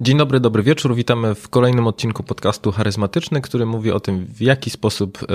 [0.00, 0.94] Dzień dobry, dobry wieczór.
[0.94, 5.26] Witamy w kolejnym odcinku podcastu Charyzmatyczny, który mówi o tym, w jaki sposób e,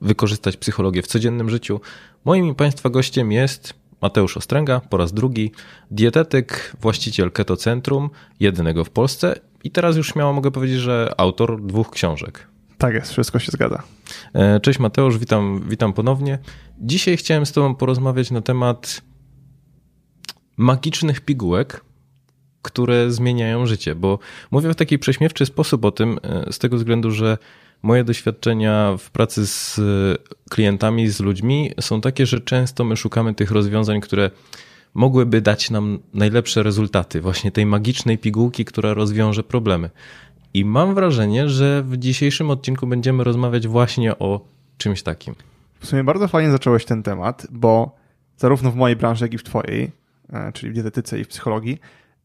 [0.00, 1.80] wykorzystać psychologię w codziennym życiu.
[2.24, 5.52] Moim i Państwa gościem jest Mateusz Ostręga, po raz drugi,
[5.90, 11.62] dietetyk, właściciel Keto Centrum, jedynego w Polsce i teraz już śmiało mogę powiedzieć, że autor
[11.62, 12.48] dwóch książek.
[12.78, 13.82] Tak jest, wszystko się zgadza.
[14.34, 16.38] E, cześć Mateusz, witam, witam ponownie.
[16.80, 19.02] Dzisiaj chciałem z Tobą porozmawiać na temat
[20.56, 21.84] magicznych pigułek,
[22.62, 24.18] które zmieniają życie, bo
[24.50, 27.38] mówię w taki prześmiewczy sposób o tym, e, z tego względu, że
[27.82, 29.80] moje doświadczenia w pracy z
[30.50, 34.30] klientami, z ludźmi są takie, że często my szukamy tych rozwiązań, które
[34.94, 39.90] mogłyby dać nam najlepsze rezultaty, właśnie tej magicznej pigułki, która rozwiąże problemy.
[40.54, 44.40] I mam wrażenie, że w dzisiejszym odcinku będziemy rozmawiać właśnie o
[44.78, 45.34] czymś takim.
[45.80, 47.96] W sumie bardzo fajnie zacząłeś ten temat, bo
[48.36, 49.90] zarówno w mojej branży, jak i w twojej,
[50.32, 51.78] e, czyli w dietetyce i w psychologii,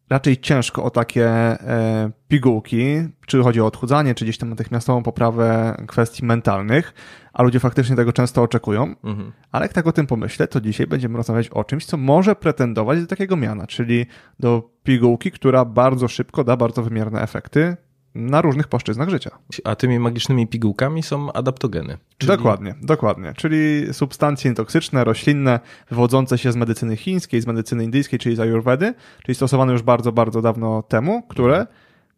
[0.09, 2.85] raczej ciężko o takie e, pigułki,
[3.25, 6.94] czy chodzi o odchudzanie, czy gdzieś tam natychmiastową poprawę kwestii mentalnych,
[7.33, 8.95] a ludzie faktycznie tego często oczekują.
[9.03, 9.31] Mhm.
[9.52, 13.02] Ale jak tak o tym pomyślę, to dzisiaj będziemy rozmawiać o czymś, co może pretendować
[13.02, 14.05] do takiego miana, czyli
[14.39, 17.77] do pigułki, która bardzo szybko da bardzo wymierne efekty,
[18.18, 19.30] na różnych płaszczyznach życia.
[19.64, 21.98] A tymi magicznymi pigułkami są adaptogeny.
[22.18, 22.28] Czyli...
[22.28, 23.34] Dokładnie, dokładnie.
[23.38, 28.94] Czyli substancje toksyczne, roślinne, wywodzące się z medycyny chińskiej, z medycyny indyjskiej, czyli z ayurvedy,
[29.23, 31.68] czyli stosowane już bardzo, bardzo dawno temu, które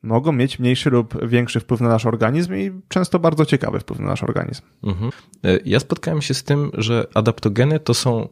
[0.03, 4.05] mogą mieć mniejszy lub większy wpływ na nasz organizm i często bardzo ciekawy wpływ na
[4.05, 4.61] nasz organizm.
[4.83, 5.11] Mhm.
[5.43, 8.27] E, ja spotkałem się z tym, że adaptogeny to są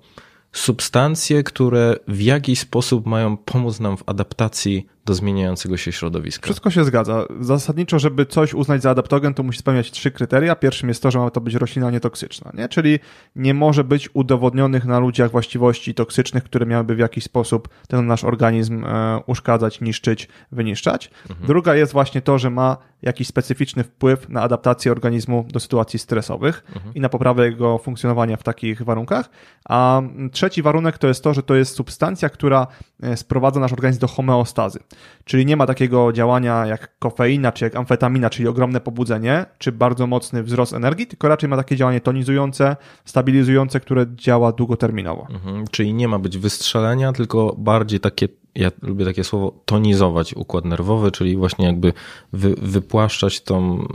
[0.52, 6.44] substancje, które w jakiś sposób mają pomóc nam w adaptacji do zmieniającego się środowiska.
[6.44, 7.26] Wszystko się zgadza.
[7.40, 10.56] Zasadniczo, żeby coś uznać za adaptogen, to musi spełniać trzy kryteria.
[10.56, 12.70] Pierwszym jest to, że ma to być roślina nietoksyczna, nie?
[12.70, 13.00] czyli
[13.36, 18.24] nie może być udowodnionych na ludziach właściwości toksycznych, które miałyby w jakiś sposób ten nasz
[18.24, 21.12] organizm e, uszkadzać, niszczyć, wyniszczać.
[21.30, 21.48] Mhm.
[21.48, 26.64] Druga jest właśnie to, że ma jakiś specyficzny wpływ na adaptację organizmu do sytuacji stresowych
[26.76, 26.94] mhm.
[26.94, 29.30] i na poprawę jego funkcjonowania w takich warunkach.
[29.70, 30.02] A
[30.32, 32.68] trzeci warunek to jest to, że to jest substancja, która
[33.02, 34.80] e, sprowadza nasz organizm do homeostazy.
[35.26, 40.08] Czyli nie ma takiego działania jak kofeina czy jak amfetamina, czyli ogromne pobudzenie, czy bardzo
[40.08, 42.76] mocny wzrost energii, tylko raczej ma takie działanie tonizujące,
[43.06, 45.28] stabilizujące, które działa długoterminowo.
[45.30, 48.28] Mhm, czyli nie ma być wystrzelenia, tylko bardziej takie
[48.58, 51.94] ja lubię takie słowo, tonizować układ nerwowy, czyli właśnie jakby
[52.34, 53.88] wy, wypłaszczać tą,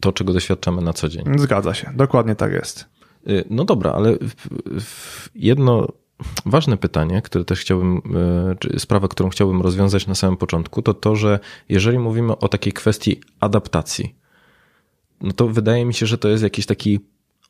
[0.00, 1.24] to, czego doświadczamy na co dzień.
[1.36, 2.88] Zgadza się, dokładnie tak jest.
[3.28, 4.16] Y, no dobra, ale
[5.34, 5.88] jedno
[6.46, 10.94] ważne pytanie, które też chciałbym, e, czy sprawę, którą chciałbym rozwiązać na samym początku, to
[10.94, 14.14] to, że jeżeli mówimy o takiej kwestii adaptacji,
[15.20, 17.00] no to wydaje mi się, że to jest jakiś taki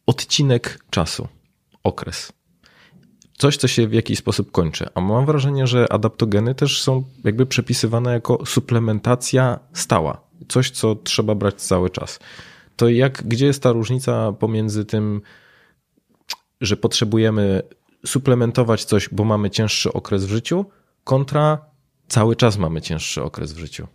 [0.06, 1.28] odcinek czasu,
[1.84, 2.32] okres.
[3.38, 4.86] Coś, co się w jakiś sposób kończy.
[4.94, 10.20] A mam wrażenie, że adaptogeny też są jakby przepisywane jako suplementacja stała.
[10.48, 12.18] Coś, co trzeba brać cały czas.
[12.76, 15.20] To jak, gdzie jest ta różnica pomiędzy tym,
[16.60, 17.62] że potrzebujemy
[18.06, 20.66] suplementować coś, bo mamy cięższy okres w życiu,
[21.04, 21.58] kontra
[22.08, 23.86] cały czas mamy cięższy okres w życiu.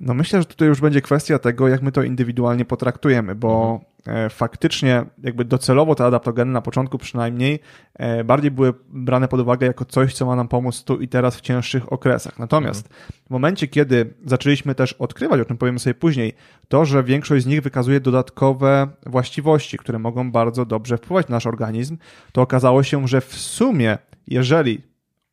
[0.00, 3.95] No myślę, że tutaj już będzie kwestia tego, jak my to indywidualnie potraktujemy, bo mhm.
[4.30, 7.60] Faktycznie jakby docelowo te adaptogeny na początku przynajmniej
[7.94, 11.36] e, bardziej były brane pod uwagę jako coś, co ma nam pomóc tu i teraz
[11.36, 12.38] w cięższych okresach.
[12.38, 12.88] Natomiast
[13.26, 16.32] w momencie, kiedy zaczęliśmy też odkrywać, o czym powiemy sobie później,
[16.68, 21.46] to, że większość z nich wykazuje dodatkowe właściwości, które mogą bardzo dobrze wpływać na nasz
[21.46, 21.98] organizm,
[22.32, 24.82] to okazało się, że w sumie, jeżeli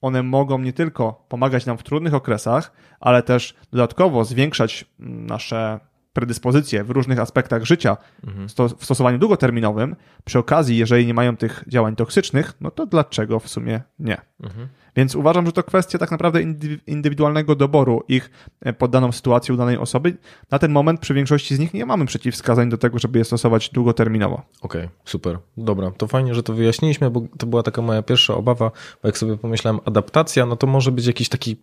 [0.01, 5.79] one mogą nie tylko pomagać nam w trudnych okresach, ale też dodatkowo zwiększać nasze
[6.13, 7.97] predyspozycje w różnych aspektach życia
[8.27, 8.47] mhm.
[8.77, 9.95] w stosowaniu długoterminowym.
[10.25, 14.21] Przy okazji, jeżeli nie mają tych działań toksycznych, no to dlaczego w sumie nie?
[14.43, 14.67] Mhm.
[14.95, 16.41] Więc uważam, że to kwestia tak naprawdę
[16.87, 18.31] indywidualnego doboru ich
[18.61, 20.17] e, pod daną sytuację u danej osoby.
[20.51, 23.69] Na ten moment przy większości z nich nie mamy przeciwwskazań do tego, żeby je stosować
[23.69, 24.41] długoterminowo.
[24.61, 25.39] Okej, okay, super.
[25.57, 28.71] Dobra, to fajnie, że to wyjaśniliśmy, bo to była taka moja pierwsza obawa,
[29.01, 31.57] bo jak sobie pomyślałem, adaptacja, no to może być jakiś taki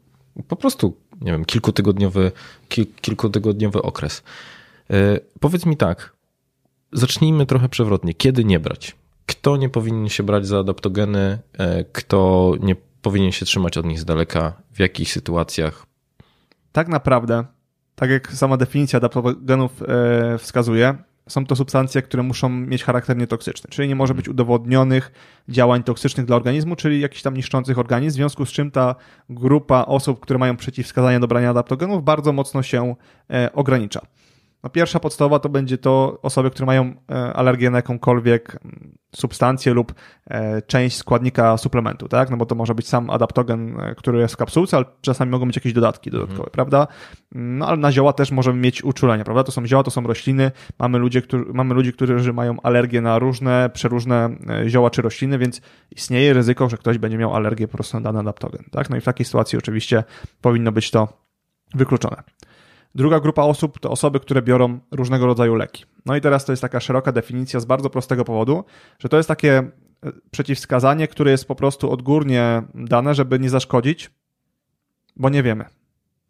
[0.48, 2.32] po prostu, nie wiem, kilkutygodniowy,
[2.68, 4.22] kil, kilkutygodniowy okres.
[4.88, 6.12] Yy, powiedz mi tak,
[6.92, 8.14] zacznijmy trochę przewrotnie.
[8.14, 8.96] Kiedy nie brać?
[9.26, 11.38] Kto nie powinien się brać za adaptogeny?
[11.58, 14.52] Yy, kto nie powinien się trzymać od nich z daleka?
[14.72, 15.86] W jakich sytuacjach?
[16.72, 17.44] Tak naprawdę,
[17.94, 20.98] tak jak sama definicja adaptogenów yy, wskazuje,
[21.30, 25.12] są to substancje, które muszą mieć charakter nietoksyczny, czyli nie może być udowodnionych
[25.48, 28.94] działań toksycznych dla organizmu, czyli jakichś tam niszczących organizm, w związku z czym ta
[29.30, 32.94] grupa osób, które mają przeciwwskazania do brania adaptogenów, bardzo mocno się
[33.30, 34.00] e, ogranicza.
[34.62, 39.74] No pierwsza podstawowa to będzie to osoby, które mają e, alergię na jakąkolwiek mm, substancję
[39.74, 39.94] lub
[40.26, 42.30] e, część składnika suplementu, tak?
[42.30, 45.46] No bo to może być sam adaptogen, e, który jest w kapsułce, ale czasami mogą
[45.46, 46.50] być jakieś dodatki dodatkowe, mhm.
[46.52, 46.86] prawda?
[47.32, 49.44] No ale na zioła też możemy mieć uczulenia, prawda?
[49.44, 50.50] To są zioła, to są rośliny.
[50.78, 54.30] Mamy, ludzie, którzy, mamy ludzi, którzy mają alergię na różne, przeróżne
[54.66, 55.60] zioła czy rośliny, więc
[55.90, 58.90] istnieje ryzyko, że ktoś będzie miał alergię po prostu na dany adaptogen, tak?
[58.90, 60.04] No i w takiej sytuacji oczywiście
[60.40, 61.08] powinno być to
[61.74, 62.22] wykluczone.
[62.94, 65.84] Druga grupa osób to osoby, które biorą różnego rodzaju leki.
[66.06, 68.64] No i teraz to jest taka szeroka definicja z bardzo prostego powodu,
[68.98, 69.72] że to jest takie e,
[70.30, 74.10] przeciwwskazanie, które jest po prostu odgórnie dane, żeby nie zaszkodzić,
[75.16, 75.64] bo nie wiemy.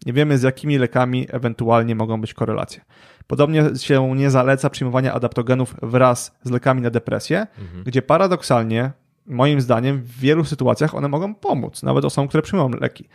[0.06, 2.84] Nie wiemy, z jakimi lekami ewentualnie mogą być korelacje.
[3.26, 7.84] Podobnie się nie zaleca przyjmowania adaptogenów wraz z lekami na depresję, mhm.
[7.84, 8.92] gdzie paradoksalnie,
[9.26, 13.08] moim zdaniem, w wielu sytuacjach one mogą pomóc, nawet osobom, które przyjmują leki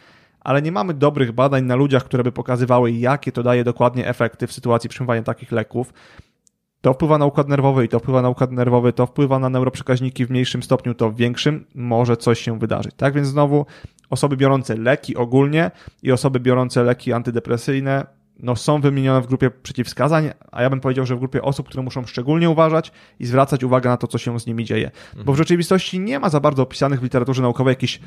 [0.46, 4.48] ale nie mamy dobrych badań na ludziach, które by pokazywały, jakie to daje dokładnie efekty
[4.48, 5.94] w sytuacji przyjmowania takich leków.
[6.82, 10.26] To wpływa na układ nerwowy i to wpływa na układ nerwowy, to wpływa na neuroprzekaźniki
[10.26, 12.92] w mniejszym stopniu, to w większym może coś się wydarzyć.
[12.98, 13.66] Tak więc znowu
[14.10, 15.72] osoby biorące leki ogólnie
[16.04, 18.06] i osoby biorące leki antydepresyjne
[18.40, 21.84] no, są wymienione w grupie przeciwwskazań, a ja bym powiedział, że w grupie osób, które
[21.84, 24.92] muszą szczególnie uważać i zwracać uwagę na to, co się z nimi dzieje.
[25.26, 28.00] Bo w rzeczywistości nie ma za bardzo opisanych w literaturze naukowej jakichś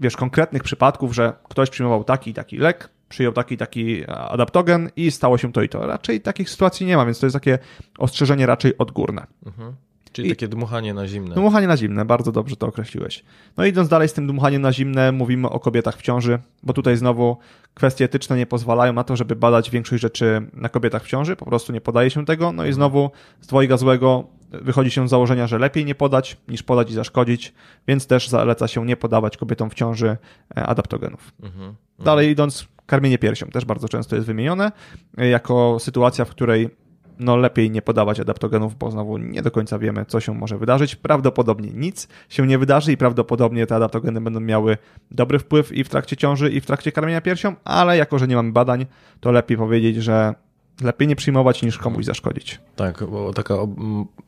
[0.00, 4.90] wiesz, konkretnych przypadków, że ktoś przyjmował taki i taki lek, przyjął taki i taki adaptogen
[4.96, 5.86] i stało się to i to.
[5.86, 7.58] Raczej takich sytuacji nie ma, więc to jest takie
[7.98, 9.26] ostrzeżenie raczej odgórne.
[9.46, 9.74] Mhm.
[10.12, 11.34] Czyli I takie dmuchanie na zimne.
[11.34, 13.24] Dmuchanie na zimne, bardzo dobrze to określiłeś.
[13.56, 16.96] No idąc dalej z tym dmuchaniem na zimne, mówimy o kobietach w ciąży, bo tutaj
[16.96, 17.36] znowu
[17.74, 21.44] kwestie etyczne nie pozwalają na to, żeby badać większość rzeczy na kobietach w ciąży, po
[21.44, 22.52] prostu nie podaje się tego.
[22.52, 22.74] No i mhm.
[22.74, 23.10] znowu
[23.40, 27.54] z dwojga złego wychodzi się z założenia, że lepiej nie podać niż podać i zaszkodzić,
[27.88, 30.16] więc też zaleca się nie podawać kobietom w ciąży
[30.56, 31.32] e, adaptogenów.
[31.42, 31.76] Mhm, mhm.
[31.98, 34.72] Dalej idąc, karmienie piersią też bardzo często jest wymienione
[35.18, 36.70] e, jako sytuacja, w której
[37.18, 40.96] no lepiej nie podawać adaptogenów, bo znowu nie do końca wiemy, co się może wydarzyć.
[40.96, 44.76] Prawdopodobnie nic się nie wydarzy i prawdopodobnie te adaptogeny będą miały
[45.10, 48.36] dobry wpływ i w trakcie ciąży, i w trakcie karmienia piersią, ale jako, że nie
[48.36, 48.86] mamy badań,
[49.20, 50.34] to lepiej powiedzieć, że
[50.80, 52.60] lepiej nie przyjmować niż komuś zaszkodzić.
[52.76, 53.54] Tak, bo taka,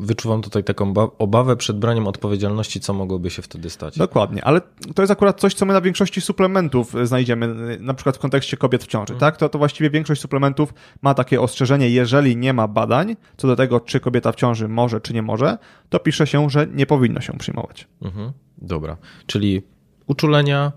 [0.01, 3.99] wyczuwam tutaj taką obawę przed braniem odpowiedzialności, co mogłoby się wtedy stać.
[3.99, 4.61] Dokładnie, ale
[4.95, 8.85] to jest akurat coś, co my na większości suplementów znajdziemy, na przykład w kontekście kobiet
[8.85, 9.21] w ciąży, mhm.
[9.21, 9.37] tak?
[9.37, 13.81] To, to właściwie większość suplementów ma takie ostrzeżenie, jeżeli nie ma badań co do tego,
[13.81, 15.59] czy kobieta w ciąży może, czy nie może,
[15.89, 17.89] to pisze się, że nie powinno się przyjmować.
[18.03, 18.33] Mhm.
[18.59, 18.97] Dobra,
[19.27, 19.63] czyli
[20.07, 20.73] uczulenia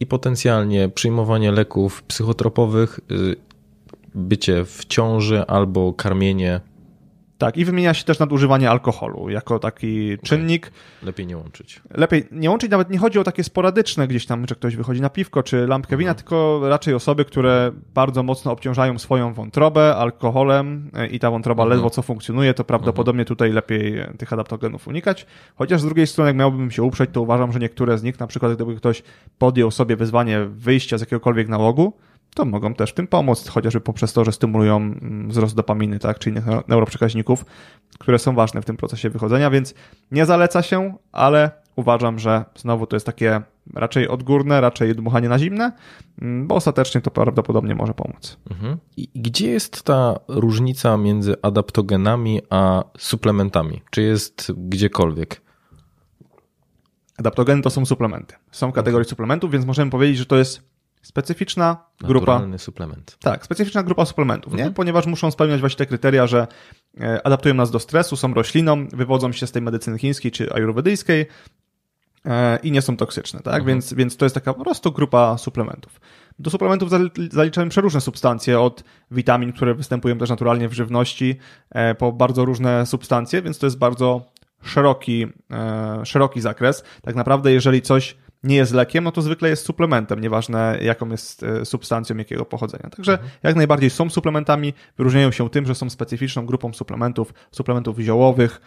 [0.00, 3.36] i potencjalnie przyjmowanie leków psychotropowych y,
[4.14, 6.60] bycie w ciąży albo karmienie.
[7.38, 10.72] Tak, i wymienia się też nadużywanie alkoholu jako taki czynnik.
[11.02, 11.80] Lepiej nie łączyć.
[11.90, 15.10] Lepiej nie łączyć, nawet nie chodzi o takie sporadyczne gdzieś tam, że ktoś wychodzi na
[15.10, 16.16] piwko czy lampkę wina, mhm.
[16.16, 21.76] tylko raczej osoby, które bardzo mocno obciążają swoją wątrobę alkoholem e, i ta wątroba mhm.
[21.76, 23.28] ledwo co funkcjonuje, to prawdopodobnie mhm.
[23.36, 25.26] tutaj lepiej tych adaptogenów unikać.
[25.56, 28.26] Chociaż z drugiej strony, jak miałbym się uprzeć, to uważam, że niektóre z nich, na
[28.26, 29.02] przykład gdyby ktoś
[29.38, 31.92] podjął sobie wyzwanie wyjścia z jakiegokolwiek nałogu,
[32.34, 36.18] to mogą też w tym pomóc, chociażby poprzez to, że stymulują mm, wzrost dopaminy, tak,
[36.18, 37.44] czy innych neuroprzekaźników,
[37.98, 39.74] które są ważne w tym procesie wychodzenia, więc
[40.10, 43.42] nie zaleca się, ale uważam, że znowu to jest takie
[43.74, 45.72] raczej odgórne, raczej dmuchanie na zimne,
[46.22, 48.36] mm, bo ostatecznie to prawdopodobnie może pomóc.
[48.50, 48.76] Mhm.
[48.96, 53.82] I gdzie jest ta różnica między adaptogenami a suplementami?
[53.90, 55.40] Czy jest gdziekolwiek?
[57.18, 58.34] Adaptogeny to są suplementy.
[58.50, 60.73] Są kategorie suplementów, więc możemy powiedzieć, że to jest
[61.04, 62.32] specyficzna grupa.
[62.32, 63.16] Naturalny suplement.
[63.20, 64.68] Tak, specyficzna grupa suplementów, mhm.
[64.68, 64.74] nie?
[64.74, 66.46] Ponieważ muszą spełniać właśnie te kryteria, że
[67.00, 71.26] e, adaptują nas do stresu, są rośliną, wywodzą się z tej medycyny chińskiej czy ajurwedyjskiej
[72.24, 73.54] e, i nie są toksyczne, tak?
[73.54, 73.66] Mhm.
[73.66, 76.00] Więc, więc to jest taka po prostu grupa suplementów.
[76.38, 76.90] Do suplementów
[77.30, 81.36] zaliczamy przeróżne substancje, od witamin, które występują też naturalnie w żywności,
[81.70, 85.26] e, po bardzo różne substancje, więc to jest bardzo szeroki,
[86.04, 86.84] szeroki zakres.
[87.02, 91.42] Tak naprawdę, jeżeli coś nie jest lekiem, no to zwykle jest suplementem, nieważne jaką jest
[91.42, 92.90] e, substancją, jakiego pochodzenia.
[92.90, 93.30] Także mhm.
[93.42, 98.60] jak najbardziej są suplementami, wyróżniają się tym, że są specyficzną grupą suplementów, suplementów ziołowych,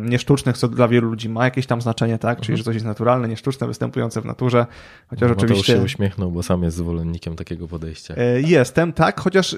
[0.00, 2.40] niesztucznych, co dla wielu ludzi ma jakieś tam znaczenie, tak?
[2.40, 2.56] Czyli, mhm.
[2.56, 4.66] że coś jest naturalne, niesztuczne, występujące w naturze,
[5.08, 5.72] chociaż no, oczywiście...
[5.72, 8.14] się uśmiechnął, bo sam jest zwolennikiem takiego podejścia.
[8.16, 9.56] E, jestem, tak, chociaż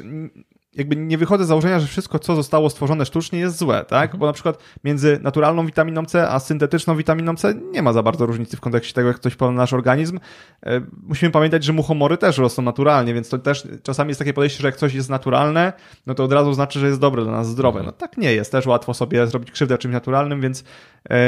[0.74, 4.04] jakby nie wychodzę z założenia, że wszystko, co zostało stworzone sztucznie jest złe, tak?
[4.04, 4.20] Mhm.
[4.20, 8.26] Bo na przykład między naturalną witaminą C a syntetyczną witaminą C nie ma za bardzo
[8.26, 10.20] różnicy w kontekście tego, jak wpływa na nasz organizm.
[10.66, 14.62] E, musimy pamiętać, że muchomory też rosną naturalnie, więc to też czasami jest takie podejście,
[14.62, 15.72] że jak coś jest naturalne,
[16.06, 17.78] no to od razu znaczy, że jest dobre dla nas, zdrowe.
[17.78, 17.86] Mhm.
[17.86, 18.52] No tak nie jest.
[18.52, 20.64] Też łatwo sobie zrobić krzywdę czymś naturalnym, więc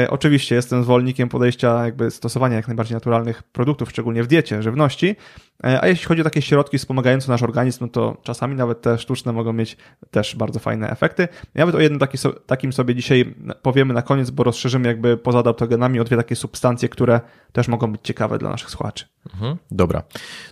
[0.09, 5.15] oczywiście jestem zwolennikiem podejścia jakby stosowania jak najbardziej naturalnych produktów, szczególnie w diecie, żywności,
[5.63, 8.97] E, a jeśli chodzi o takie środki wspomagające nasz organizm, no to czasami nawet te
[8.97, 9.77] sztuczne mogą mieć
[10.11, 11.27] też bardzo fajne efekty.
[11.55, 15.99] Nawet o jednym taki, takim sobie dzisiaj powiemy na koniec, bo rozszerzymy jakby poza adaptogenami
[15.99, 19.05] o dwie takie substancje, które też mogą być ciekawe dla naszych słuchaczy.
[19.33, 20.03] Mhm, dobra.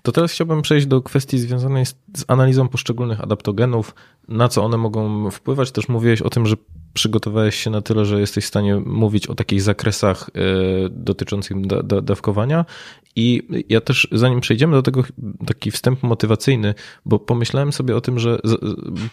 [0.01, 3.95] To teraz chciałbym przejść do kwestii związanej z, z analizą poszczególnych adaptogenów,
[4.27, 5.71] na co one mogą wpływać.
[5.71, 6.55] Też mówiłeś o tym, że
[6.93, 10.39] przygotowałeś się na tyle, że jesteś w stanie mówić o takich zakresach e,
[10.89, 11.57] dotyczących
[12.03, 12.65] dawkowania.
[13.15, 15.03] I ja też, zanim przejdziemy do tego,
[15.45, 16.73] taki wstęp motywacyjny,
[17.05, 18.39] bo pomyślałem sobie o tym, że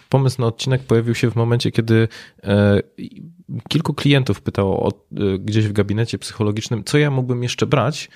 [0.08, 2.08] pomysł na odcinek pojawił się w momencie, kiedy
[2.44, 2.80] e,
[3.68, 8.10] kilku klientów pytało o, e, gdzieś w gabinecie psychologicznym, co ja mógłbym jeszcze brać,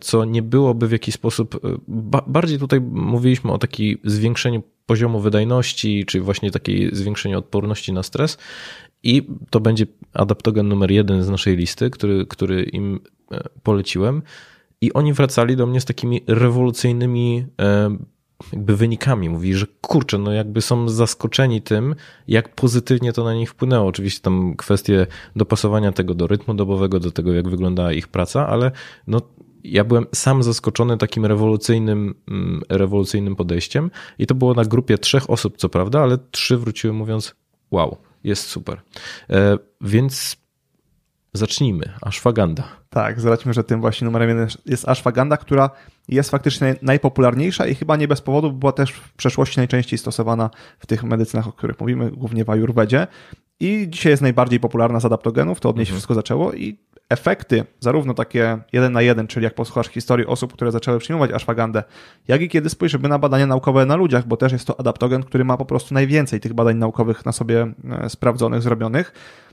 [0.00, 1.60] co nie byłoby w jakiś sposób.
[2.26, 8.38] Bardziej tutaj mówiliśmy o takim zwiększeniu poziomu wydajności, czy właśnie takiej zwiększeniu odporności na stres.
[9.02, 13.00] I to będzie adaptogen numer jeden z naszej listy, który, który im
[13.32, 14.22] e, poleciłem.
[14.80, 17.96] I oni wracali do mnie z takimi rewolucyjnymi e,
[18.52, 19.28] jakby wynikami.
[19.28, 21.94] Mówi, że kurczę, no jakby są zaskoczeni tym,
[22.28, 23.86] jak pozytywnie to na nich wpłynęło.
[23.88, 28.70] Oczywiście tam kwestie dopasowania tego do rytmu dobowego, do tego, jak wyglądała ich praca, ale
[29.06, 29.20] no
[29.64, 35.30] ja byłem sam zaskoczony takim rewolucyjnym, mm, rewolucyjnym podejściem i to było na grupie trzech
[35.30, 37.34] osób, co prawda, ale trzy wróciły mówiąc,
[37.70, 38.80] wow, jest super.
[39.30, 40.36] E, więc
[41.32, 41.92] zacznijmy.
[42.02, 42.64] Ashwagandha.
[42.90, 45.70] Tak, zobaczmy, że tym właśnie numerem jeden jest ashwagandha, która
[46.08, 50.86] jest faktycznie najpopularniejsza i chyba nie bez powodu była też w przeszłości najczęściej stosowana w
[50.86, 53.06] tych medycynach, o których mówimy, głównie w Ayurvedzie.
[53.60, 55.96] I dzisiaj jest najbardziej popularna z adaptogenów, to od niej się mhm.
[55.96, 56.78] wszystko zaczęło i
[57.14, 61.82] efekty, zarówno takie jeden na jeden, czyli jak posłuchasz historii osób, które zaczęły przyjmować ashwagandę,
[62.28, 65.44] jak i kiedy spojrzymy na badania naukowe na ludziach, bo też jest to adaptogen, który
[65.44, 69.12] ma po prostu najwięcej tych badań naukowych na sobie e, sprawdzonych, zrobionych,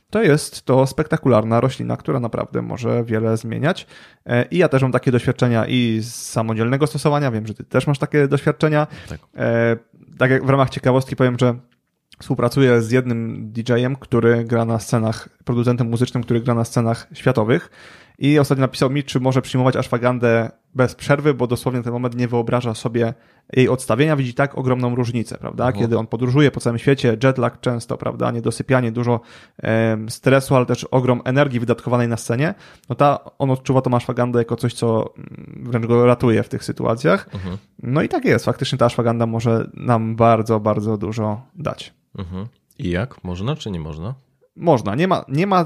[0.09, 3.87] to jest to spektakularna roślina, która naprawdę może wiele zmieniać.
[4.25, 7.87] E, I ja też mam takie doświadczenia i z samodzielnego stosowania, wiem, że ty też
[7.87, 8.87] masz takie doświadczenia.
[9.09, 9.77] Tak, e,
[10.17, 11.55] tak jak w ramach ciekawostki powiem, że
[12.21, 17.69] współpracuję z jednym DJ-em, który gra na scenach, producentem muzycznym, który gra na scenach światowych
[18.21, 22.27] i ostatnio napisał mi, czy może przyjmować ashwagandę bez przerwy, bo dosłownie ten moment nie
[22.27, 23.13] wyobraża sobie
[23.53, 25.67] jej odstawienia, widzi tak ogromną różnicę, prawda?
[25.67, 25.83] Mhm.
[25.83, 28.31] Kiedy on podróżuje po całym świecie, jetlag często, prawda?
[28.31, 29.19] Niedosypianie, dużo
[29.63, 32.53] e, stresu, ale też ogrom energii wydatkowanej na scenie,
[32.89, 36.63] no ta, on odczuwa tą ashwagandę jako coś, co mm, wręcz go ratuje w tych
[36.63, 37.29] sytuacjach.
[37.33, 37.57] Mhm.
[37.83, 41.93] No i tak jest, faktycznie ta ashwaganda może nam bardzo, bardzo dużo dać.
[42.17, 42.47] Mhm.
[42.79, 43.23] I jak?
[43.23, 44.13] Można czy nie można?
[44.55, 44.95] Można.
[44.95, 45.65] Nie ma, nie ma e,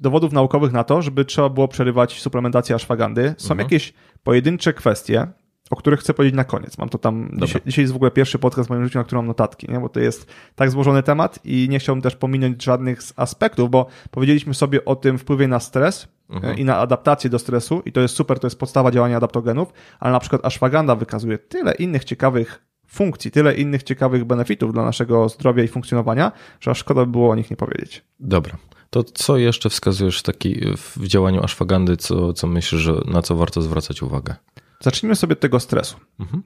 [0.00, 3.34] dowodów naukowych na to, żeby trzeba było przerywać suplementację ashwagandy.
[3.38, 3.58] Są mhm.
[3.66, 3.92] jakieś
[4.22, 5.26] pojedyncze kwestie,
[5.70, 6.78] o których chcę powiedzieć na koniec.
[6.78, 7.30] Mam to tam.
[7.40, 9.80] Dzisiaj, dzisiaj, jest w ogóle pierwszy podcast w moim życiu, na którym mam notatki, nie?
[9.80, 13.86] bo to jest tak złożony temat i nie chciałbym też pominąć żadnych z aspektów, bo
[14.10, 16.58] powiedzieliśmy sobie o tym wpływie na stres e, mhm.
[16.58, 20.12] i na adaptację do stresu, i to jest super, to jest podstawa działania adaptogenów, ale
[20.12, 25.64] na przykład ashwaganda wykazuje tyle innych ciekawych funkcji, tyle innych ciekawych benefitów dla naszego zdrowia
[25.64, 28.04] i funkcjonowania, że szkoda by było o nich nie powiedzieć.
[28.20, 28.56] Dobra.
[28.90, 33.62] To co jeszcze wskazujesz taki w działaniu ashwagandy, co, co myślisz, że na co warto
[33.62, 34.34] zwracać uwagę?
[34.80, 35.96] Zacznijmy sobie od tego stresu.
[36.20, 36.42] Mhm.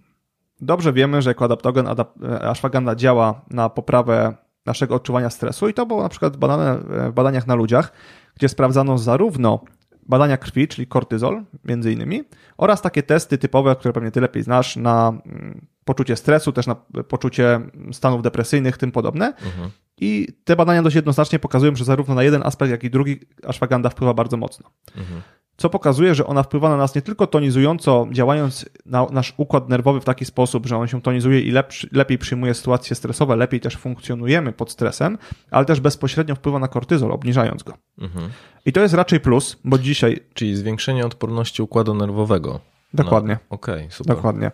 [0.61, 4.37] Dobrze wiemy, że jako adaptogen adap ashwaganda działa na poprawę
[4.67, 6.79] naszego odczuwania stresu i to było na przykład badane
[7.11, 7.93] w badaniach na ludziach,
[8.37, 9.65] gdzie sprawdzano zarówno
[10.09, 12.23] badania krwi, czyli kortyzol między innymi,
[12.57, 16.75] oraz takie testy typowe, które pewnie ty lepiej znasz, na mm, poczucie stresu, też na
[17.09, 17.61] poczucie
[17.93, 19.27] stanów depresyjnych, tym podobne.
[19.27, 19.71] Mhm.
[20.01, 23.91] I te badania dość jednoznacznie pokazują, że zarówno na jeden aspekt, jak i drugi ashwagandha
[23.91, 24.71] wpływa bardzo mocno.
[24.97, 25.21] Mhm.
[25.57, 30.01] Co pokazuje, że ona wpływa na nas nie tylko tonizująco, działając na nasz układ nerwowy
[30.01, 33.77] w taki sposób, że on się tonizuje i lepszy, lepiej przyjmuje sytuacje stresowe, lepiej też
[33.77, 35.19] funkcjonujemy pod stresem,
[35.51, 37.75] ale też bezpośrednio wpływa na kortyzol, obniżając go.
[37.99, 38.31] Mhm.
[38.67, 40.21] I to jest raczej plus, bo dzisiaj.
[40.35, 42.61] Czyli zwiększenie odporności układu nerwowego.
[42.95, 43.39] Dokładnie.
[43.51, 44.17] No, Okej, okay, super.
[44.17, 44.51] Dokładnie.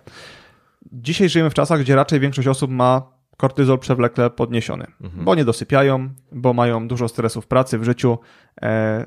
[0.93, 5.25] Dzisiaj żyjemy w czasach, gdzie raczej większość osób ma kortyzol przewlekle podniesiony, mhm.
[5.25, 8.19] bo nie dosypiają, bo mają dużo stresu w pracy, w życiu.
[8.63, 9.07] E,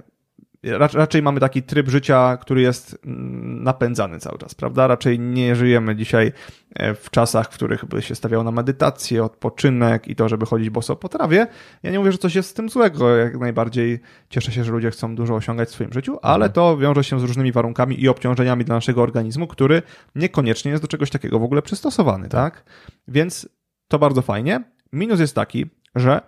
[0.94, 4.88] raczej mamy taki tryb życia, który jest mm, napędzany cały czas, prawda?
[4.88, 6.32] Raczej nie żyjemy dzisiaj
[6.76, 10.70] e, w czasach, w których by się stawiało na medytację, odpoczynek i to, żeby chodzić
[10.70, 11.48] boso po trawie.
[11.84, 13.16] Ja nie mówię, że coś jest z tym złego.
[13.16, 14.00] Jak najbardziej
[14.30, 16.52] cieszę się, że ludzie chcą dużo osiągać w swoim życiu, ale mhm.
[16.52, 19.82] to wiąże się z różnymi warunkami i obciążeniami dla naszego organizmu, który
[20.16, 22.64] niekoniecznie jest do czegoś takiego w ogóle przystosowany, tak?
[23.08, 23.50] Więc
[23.94, 24.64] to bardzo fajnie.
[24.94, 26.22] Minus jest taki, że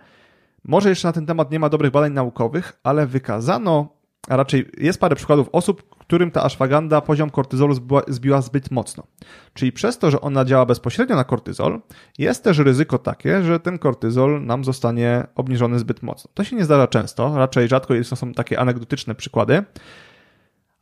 [0.64, 3.96] może jeszcze na ten temat nie ma dobrych badań naukowych, ale wykazano
[4.28, 9.06] a raczej jest parę przykładów osób, którym ta ashwaganda poziom kortyzolu zbiła, zbiła, zbyt mocno.
[9.54, 11.80] Czyli przez to, że ona działa bezpośrednio na kortyzol,
[12.18, 16.30] jest też ryzyko takie, że ten kortyzol nam zostanie obniżony zbyt mocno.
[16.34, 19.64] To się nie zdarza często, raczej rzadko to są takie anegdotyczne przykłady,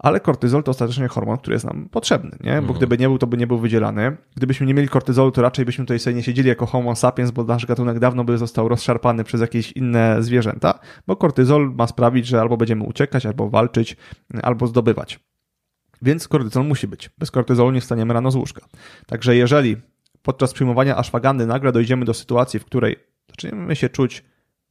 [0.05, 2.53] ale kortyzol to ostatecznie hormon, który jest nam potrzebny, nie?
[2.53, 2.75] Bo Mhm.
[2.75, 4.17] gdyby nie był, to by nie był wydzielany.
[4.37, 7.45] Gdybyśmy nie mieli kortyzolu, to raczej byśmy tutaj sobie nie siedzieli jako homo sapiens, bo
[7.45, 12.41] nasz gatunek dawno by został rozszarpany przez jakieś inne zwierzęta, bo kortyzol ma sprawić, że
[12.41, 13.97] albo będziemy uciekać, albo walczyć,
[14.43, 15.21] albo zdobywać.
[16.03, 17.11] Więc kortyzol musi być.
[17.19, 18.67] Bez kortyzolu nie wstaniemy rano z łóżka.
[19.07, 19.77] Także jeżeli
[20.23, 22.97] podczas przyjmowania ashwagandy nagle dojdziemy do sytuacji, w której
[23.31, 24.25] zaczniemy się czuć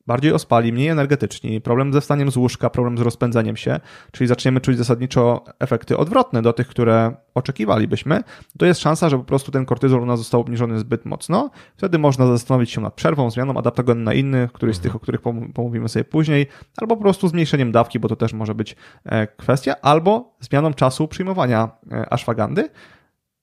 [0.07, 3.79] bardziej ospali, mniej energetyczni, problem ze wstaniem z łóżka, problem z rozpędzeniem się,
[4.11, 8.23] czyli zaczniemy czuć zasadniczo efekty odwrotne do tych, które oczekiwalibyśmy,
[8.57, 11.49] to jest szansa, że po prostu ten kortyzol u nas został obniżony zbyt mocno.
[11.77, 15.21] Wtedy można zastanowić się nad przerwą, zmianą adaptogen na inny, któryś z tych, o których
[15.21, 19.27] pom- pomówimy sobie później, albo po prostu zmniejszeniem dawki, bo to też może być e,
[19.27, 22.69] kwestia, albo zmianą czasu przyjmowania e, ashwagandy,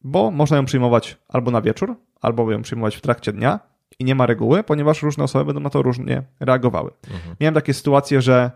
[0.05, 3.70] bo można ją przyjmować albo na wieczór, albo ją przyjmować w trakcie dnia
[4.01, 6.91] i nie ma reguły, ponieważ różne osoby będą na to różnie reagowały.
[7.11, 7.37] Mhm.
[7.41, 8.51] Miałem takie sytuacje, że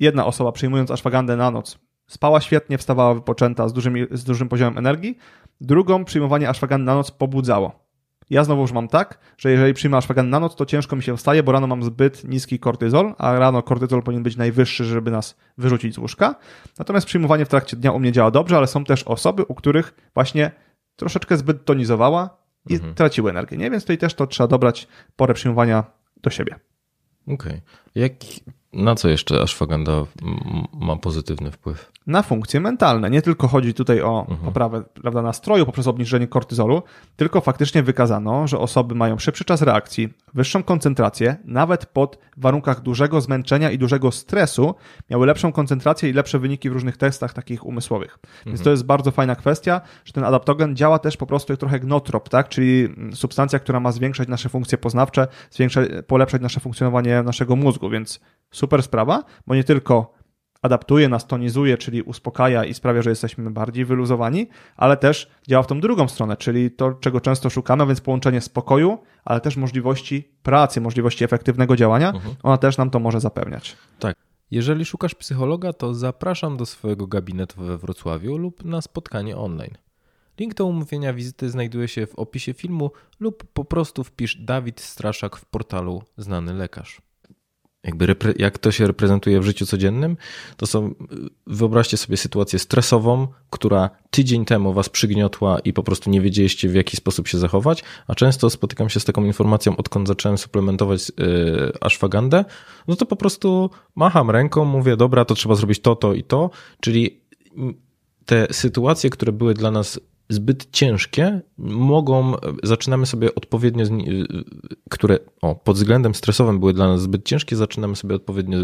[0.00, 1.78] jedna osoba przyjmując ashwagandę na noc
[2.12, 5.18] spała świetnie, wstawała wypoczęta z dużym, z dużym poziomem energii,
[5.60, 7.82] drugą przyjmowanie ashwagandy na noc pobudzało.
[8.30, 11.16] Ja znowu już mam tak, że jeżeli przyjmę ashwagandę na noc, to ciężko mi się
[11.16, 15.36] wstaje, bo rano mam zbyt niski kortyzol, a rano kortyzol powinien być najwyższy, żeby nas
[15.58, 16.34] wyrzucić z łóżka.
[16.78, 19.94] Natomiast przyjmowanie w trakcie dnia u mnie działa dobrze, ale są też osoby, u których
[20.14, 20.50] właśnie
[20.96, 22.94] troszeczkę zbyt tonizowała i Mhm.
[22.94, 23.70] traciły energię, nie?
[23.70, 25.84] Więc tutaj też to trzeba dobrać porę przyjmowania
[26.22, 26.54] do siebie.
[27.28, 27.60] Okej.
[27.94, 28.12] Jak,
[28.72, 30.04] na co jeszcze ashwagandha
[30.72, 31.92] ma pozytywny wpływ?
[32.06, 33.10] na funkcje mentalne.
[33.10, 34.38] Nie tylko chodzi tutaj o Mhm.
[34.38, 36.82] poprawę prawda, nastroju poprzez obniżenie kortyzolu,
[37.16, 43.20] tylko faktycznie wykazano, że osoby mają szybszy czas reakcji, wyższą koncentrację, nawet pod warunkach dużego
[43.20, 44.74] zmęczenia i dużego stresu,
[45.10, 48.18] miały lepszą koncentrację i lepsze wyniki w różnych testach takich umysłowych.
[48.46, 51.76] Więc to jest bardzo fajna kwestia, że ten adaptogen działa też po prostu jak trochę
[51.76, 52.48] jak notrop, tak?
[52.48, 58.20] czyli substancja, która ma zwiększać nasze funkcje poznawcze, zwiększać, polepszać nasze funkcjonowanie naszego mózgu, więc
[58.62, 60.14] super sprawa, bo nie tylko
[60.62, 65.66] adaptuje nas, tonizuje, czyli uspokaja i sprawia, że jesteśmy bardziej wyluzowani, ale też działa w
[65.66, 70.80] tą drugą stronę, czyli to, czego często szukamy, więc połączenie spokoju, ale też możliwości pracy,
[70.80, 72.34] możliwości efektywnego działania, Mhm.
[72.42, 73.76] ona też nam to może zapewniać.
[73.98, 74.16] Tak.
[74.50, 79.74] Jeżeli szukasz psychologa, to zapraszam do swojego gabinetu we Wrocławiu lub na spotkanie online.
[80.38, 82.90] Link do umówienia wizyty znajduje się w opisie filmu
[83.20, 87.02] lub po prostu wpisz Dawid Straszak w portalu Znany Lekarz.
[87.84, 90.16] Jakby jak to się reprezentuje w życiu codziennym,
[90.56, 90.94] to są,
[91.46, 96.74] wyobraźcie sobie sytuację stresową, która tydzień temu was przygniotła i po prostu nie wiedzieliście w
[96.74, 101.72] jaki sposób się zachować, a często spotykam się z taką informacją, odkąd zacząłem suplementować yy,
[101.80, 102.44] ashwagandę,
[102.88, 106.50] no to po prostu macham ręką, mówię, dobra, to trzeba zrobić to, to i to,
[106.80, 107.20] czyli
[108.26, 110.00] te sytuacje, które były dla nas
[110.32, 113.84] zbyt ciężkie, mogą, zaczynamy sobie odpowiednio,
[114.90, 118.58] które o, pod względem stresowym były dla nas zbyt ciężkie, zaczynamy sobie odpowiednio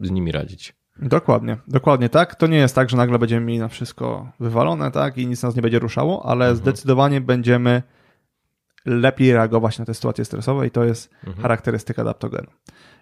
[0.00, 0.74] z nimi radzić.
[1.02, 2.34] Dokładnie, dokładnie tak.
[2.34, 5.56] To nie jest tak, że nagle będziemy mieli na wszystko wywalone, tak, i nic nas
[5.56, 7.82] nie będzie ruszało, ale zdecydowanie będziemy
[8.86, 11.10] lepiej reagować na te sytuacje stresowe i to jest
[11.42, 12.46] charakterystyka adaptogenu.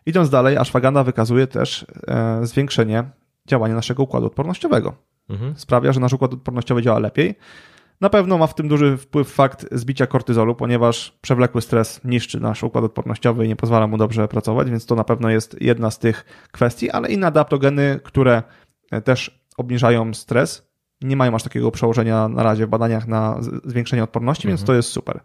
[0.06, 3.04] Idąc dalej, ashwagandha wykazuje też e, zwiększenie
[3.46, 4.94] działania naszego układu odpornościowego.
[5.28, 5.54] Mhm.
[5.56, 7.34] Sprawia, że nasz układ odpornościowy działa lepiej.
[8.00, 12.62] Na pewno ma w tym duży wpływ fakt zbicia kortyzolu, ponieważ przewlekły stres niszczy nasz
[12.62, 15.98] układ odpornościowy i nie pozwala mu dobrze pracować, więc to na pewno jest jedna z
[15.98, 18.42] tych kwestii, ale inne adaptogeny, które
[18.90, 20.68] e, też obniżają stres,
[21.00, 24.88] nie mają aż takiego przełożenia na razie w badaniach na zwiększenie odporności, więc to jest
[24.88, 25.20] super.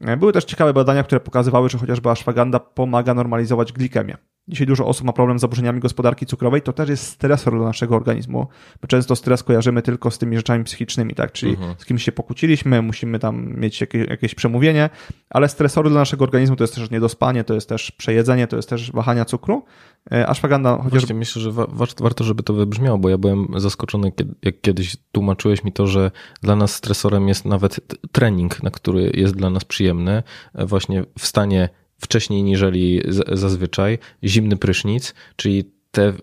[0.00, 4.16] E, Były też ciekawe badania, które pokazywały, że chociażby ashwagandha pomaga normalizować glikemię.
[4.48, 7.96] Dzisiaj dużo osób ma problem z zaburzeniami gospodarki cukrowej, to też jest stresor dla naszego
[7.96, 8.46] organizmu.
[8.82, 11.32] My często stres kojarzymy tylko z tymi rzeczami psychicznymi, tak?
[11.32, 11.74] Czyli Mhm.
[11.78, 14.90] z kimś się pokłóciliśmy, musimy tam mieć jakieś, jakieś przemówienie,
[15.30, 18.68] ale stresory dla naszego organizmu to jest też niedospanie, to jest też przejedzenie, to jest
[18.68, 19.64] też wahania cukru.
[20.12, 23.46] E, Ashwagandha chociaż Właśnie myślę, że wa- wa- warto, żeby to wybrzmiało, bo ja byłem
[23.56, 26.10] zaskoczony, jak kiedyś tłumaczyłeś mi to, że
[26.42, 27.80] dla nas stresorem jest nawet
[28.12, 30.22] trening, na który jest dla nas przyjemny,
[30.54, 36.14] e, właśnie wstanie wcześniej niżeli zazwyczaj, zimny prysznic, czyli te e,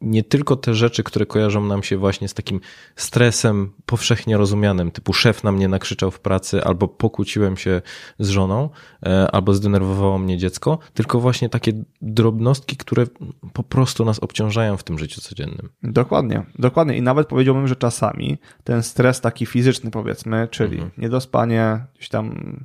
[0.00, 2.60] nie tylko te rzeczy, które kojarzą nam się właśnie z takim
[2.96, 7.82] stresem powszechnie rozumianym, typu szef na mnie nakrzyczał w pracy, albo pokłóciłem się
[8.18, 8.70] z żoną,
[9.06, 13.06] e, albo zdenerwowało mnie dziecko, tylko właśnie takie drobnostki, które
[13.52, 15.68] po prostu nas obciążają w tym życiu codziennym.
[15.82, 16.96] Dokładnie, dokładnie.
[16.96, 20.90] I nawet powiedziałbym, że czasami ten stres taki fizyczny, powiedzmy, czyli Mhm.
[20.98, 22.56] niedospanie, gdzieś tam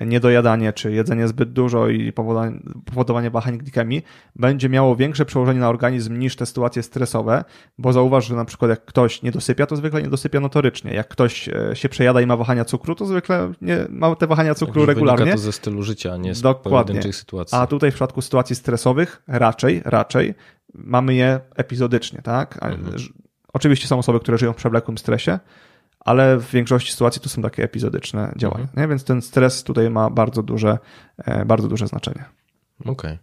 [0.00, 2.12] niedojadanie, czy jedzenie zbyt dużo i
[2.84, 4.02] powodowanie, wahań glikemii,
[4.36, 7.44] będzie miało większe przełożenie na organizm niż te sytuacje stresowe,
[7.78, 10.94] bo zauważ, że na przykład jak ktoś nie dosypia, to zwykle nie dosypia notorycznie.
[10.94, 14.54] Jak ktoś e, się przejada i ma wahania cukru, to zwykle nie, ma te wahania
[14.54, 15.32] cukru regularnie.
[15.32, 17.12] To ze stylu życia, nie z Dokładnie.
[17.12, 17.58] sytuacji.
[17.58, 20.34] A tutaj w przypadku sytuacji stresowych raczej, raczej
[20.74, 22.58] mamy je epizodycznie, tak?
[22.62, 22.96] Mhm.
[23.52, 25.38] Oczywiście są osoby, które żyją w przewlekłym stresie,
[26.04, 28.64] ale w większości sytuacji to są takie epizodyczne działania.
[28.64, 28.88] Mhm.
[28.88, 30.78] Więc ten stres tutaj ma bardzo duże,
[31.18, 32.24] e, bardzo duże znaczenie.
[32.80, 32.92] Okej.
[32.92, 33.18] Okay.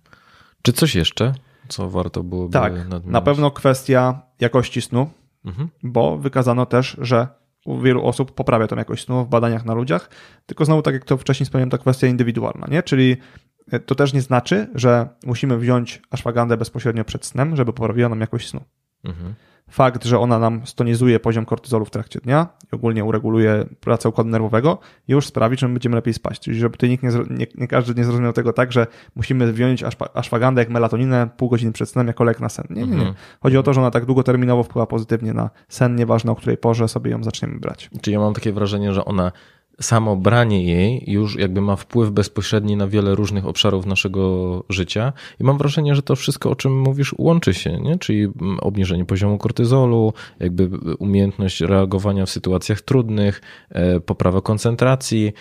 [0.62, 1.34] Czy coś jeszcze,
[1.67, 3.06] co warto byłoby Tak, nadmienić?
[3.06, 5.10] na pewno kwestia jakości snu,
[5.46, 5.70] mhm.
[5.84, 7.28] bo wykazano też, że
[7.65, 10.10] u wielu osób poprawia tą jakość snu w badaniach na ludziach,
[10.46, 12.84] tylko znowu, tak jak to wcześniej wspomniałem, to kwestia indywidualna, nie?
[12.84, 13.17] Czyli
[13.72, 18.22] e, to też nie znaczy, że musimy wziąć ashwagandę bezpośrednio przed snem, żeby poprawiła nam
[18.22, 18.62] jakość snu.
[19.04, 19.34] Mhm
[19.72, 24.30] fakt, że ona nam stonizuje poziom kortyzolu w trakcie dnia i ogólnie ureguluje pracę układu
[24.30, 26.40] nerwowego, już sprawi, że my będziemy lepiej spać.
[26.40, 29.84] Czyli żeby tutaj nikt nie, nie, nie każdy nie zrozumiał tego tak, że musimy wziąć
[30.14, 32.66] ashwagandę jak melatoninę pół godziny przed snem jako lek na sen.
[32.70, 32.94] Nie, nie, nie.
[32.94, 33.14] Mhm.
[33.40, 36.88] Chodzi o to, że ona tak długoterminowo wpływa pozytywnie na sen, nieważne o której porze
[36.88, 37.90] sobie ją zaczniemy brać.
[38.02, 39.32] Czyli ja mam takie wrażenie, że ona
[39.82, 45.44] samo branie jej już jakby ma wpływ bezpośredni na wiele różnych obszarów naszego życia i
[45.44, 47.98] mam wrażenie, że to wszystko, o czym mówisz, łączy się, nie?
[47.98, 48.28] czyli
[48.62, 55.34] obniżenie poziomu kortyzolu, jakby umiejętność reagowania w sytuacjach trudnych, e, poprawa koncentracji,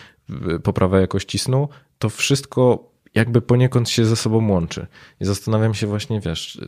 [0.62, 4.86] poprawa jakości snu, to wszystko jakby poniekąd się ze sobą łączy.
[5.20, 6.60] I zastanawiam się właśnie, wiesz,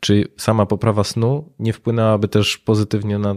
[0.00, 3.36] czy sama poprawa snu nie wpłynęłaby też pozytywnie na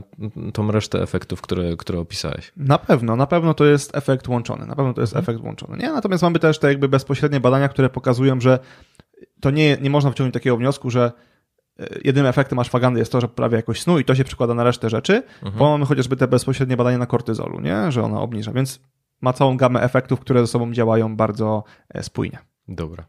[0.54, 2.52] tą resztę efektów, które, które opisałeś?
[2.58, 4.66] Na pewno, na pewno to jest efekt łączony.
[4.66, 5.78] Na pewno to jest efekt łączony.
[5.78, 5.92] Nie?
[5.92, 8.60] Natomiast mamy też te jakby bezpośrednie badania, które pokazują, że
[9.42, 11.12] to nie, nie można wciągnąć takiego wniosku, że
[11.80, 14.64] e, jedynym efektem ashwagandy jest to, że poprawia jakość snu i to się przekłada na
[14.64, 15.58] resztę rzeczy, mhm.
[15.58, 17.92] bo mamy chociażby te bezpośrednie badania na kortyzolu, nie?
[17.92, 18.80] że ona obniża, więc
[19.22, 22.40] ma całą gamę efektów, które ze sobą działają bardzo e, spójnie.
[22.68, 23.06] Dobra.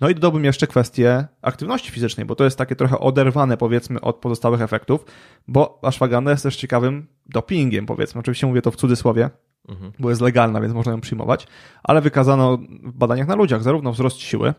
[0.00, 4.16] No i dodałbym jeszcze kwestię aktywności fizycznej, bo to jest takie trochę oderwane powiedzmy od
[4.16, 5.04] pozostałych efektów,
[5.48, 8.18] bo ashwagandha jest też ciekawym dopingiem powiedzmy.
[8.18, 9.30] Oczywiście mówię to w cudzysłowie,
[9.68, 9.92] mhm.
[9.98, 11.46] bo jest legalna, więc można ją przyjmować,
[11.82, 14.54] ale wykazano w badaniach na ludziach zarówno wzrost siły,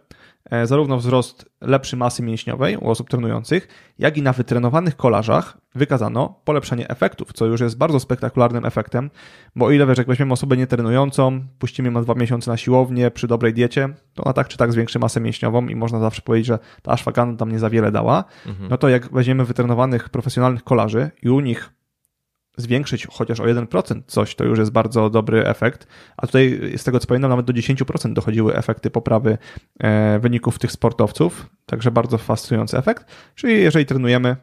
[0.49, 3.67] E, zarówno wzrost lepszej masy mięśniowej u osób trenujących,
[3.99, 9.09] jak i na wytrenowanych kolarzach wykazano polepszenie efektów, co już jest bardzo spektakularnym efektem,
[9.55, 13.11] bo o ile wiesz, jak weźmiemy osobę nietrenującą, puścimy ją na dwa miesiące na siłownię
[13.11, 16.47] przy dobrej diecie, to ona tak czy tak zwiększy masę mięśniową i można zawsze powiedzieć,
[16.47, 18.69] że ta ashwagandha tam nie za wiele dała, mhm.
[18.69, 21.69] no to jak weźmiemy wytrenowanych profesjonalnych kolarzy i u nich
[22.57, 25.87] zwiększyć chociaż o 1% coś, to już jest bardzo dobry efekt.
[26.17, 29.37] A tutaj, z tego co pamiętam, nawet do 10% dochodziły efekty poprawy
[29.79, 31.49] e, wyników tych sportowców.
[31.65, 33.05] Także bardzo fascynujący efekt.
[33.35, 34.35] Czyli jeżeli trenujemy,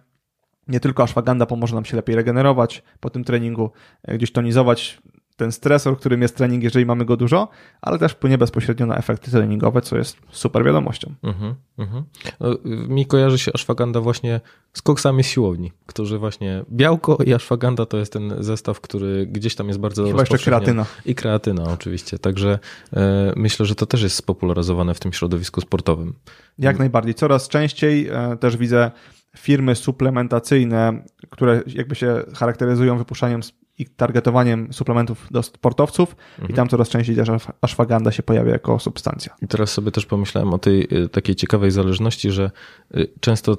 [0.68, 3.71] nie tylko ashwagandha pomoże nam się lepiej regenerować po tym treningu,
[4.03, 4.99] e, gdzieś tonizować
[5.38, 7.48] ten stresor, którym jest trening, jeżeli mamy go dużo,
[7.81, 11.14] ale też wpłynie bezpośrednio na efekty treningowe, co jest super wiadomością.
[11.22, 12.03] Uh-huh, uh-huh.
[12.40, 14.40] No, mi kojarzy się ashwagandha właśnie
[14.72, 19.55] z koksami z siłowni, którzy właśnie białko i ashwagandha to jest ten zestaw, który gdzieś
[19.55, 20.87] tam jest bardzo Chyba jeszcze kreatyna.
[21.05, 22.59] I kreatyna oczywiście, także
[22.92, 26.14] e, myślę, że to też jest spopularyzowane w tym środowisku sportowym.
[26.59, 27.14] Jak najbardziej.
[27.14, 28.90] Coraz częściej e, też widzę
[29.37, 33.42] firmy suplementacyjne, które jakby się charakteryzują wypuszczaniem
[33.79, 36.51] i targetowaniem suplementów do sportowców mhm.
[36.51, 37.29] i tam coraz częściej też
[37.61, 39.35] ashwagandha się pojawia jako substancja.
[39.43, 42.51] I teraz sobie też pomyślałem o tej y, takiej ciekawej zależności, że
[42.97, 43.59] y, często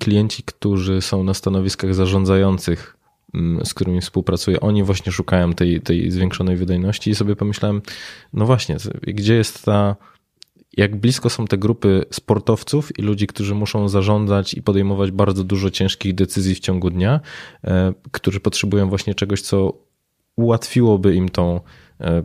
[0.00, 2.96] klienci, którzy są na stanowiskach zarządzających
[3.34, 7.82] mm, z którymi współpracuję, oni właśnie szukają tej, tej zwiększonej wydajności i sobie pomyślałem,
[8.32, 9.96] no właśnie, gdzie jest ta
[10.76, 15.70] jak blisko są te grupy sportowców i ludzi, którzy muszą zarządzać i podejmować bardzo dużo
[15.70, 17.20] ciężkich decyzji w ciągu dnia,
[17.64, 19.72] e, którzy potrzebują właśnie czegoś, co
[20.36, 21.60] ułatwiłoby im tą,
[22.00, 22.22] e,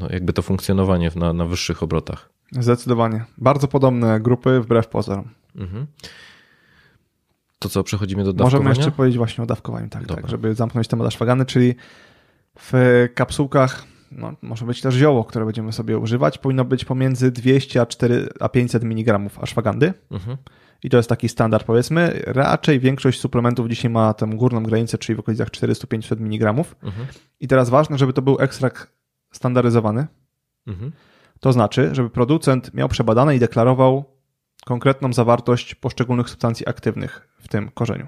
[0.00, 2.30] no jakby to funkcjonowanie na, na wyższych obrotach.
[2.52, 3.24] Zdecydowanie.
[3.38, 5.28] Bardzo podobne grupy wbrew pozorom.
[5.56, 5.86] Mhm.
[7.58, 8.68] To co, przechodzimy do dawkowania?
[8.68, 11.74] Możemy jeszcze powiedzieć właśnie o dawkowaniu, tak, tak żeby zamknąć temat ashwagany, czyli
[12.58, 12.72] w
[13.14, 17.86] kapsułkach no, może być też zioło, które będziemy sobie używać, powinno być pomiędzy 200 a,
[17.86, 19.94] 4, a 500 mg ashwagandy.
[20.10, 20.36] Mhm.
[20.82, 22.22] I to jest taki standard, powiedzmy.
[22.26, 26.50] Raczej większość suplementów dzisiaj ma tę górną granicę, czyli w okolicach 400-500 mg.
[26.50, 27.06] Mhm.
[27.40, 28.92] I teraz ważne, żeby to był ekstrakt
[29.32, 30.06] standaryzowany.
[30.66, 30.92] Mhm.
[31.40, 34.04] To znaczy, żeby producent miał przebadane i deklarował
[34.64, 38.06] konkretną zawartość poszczególnych substancji aktywnych w tym korzeniu.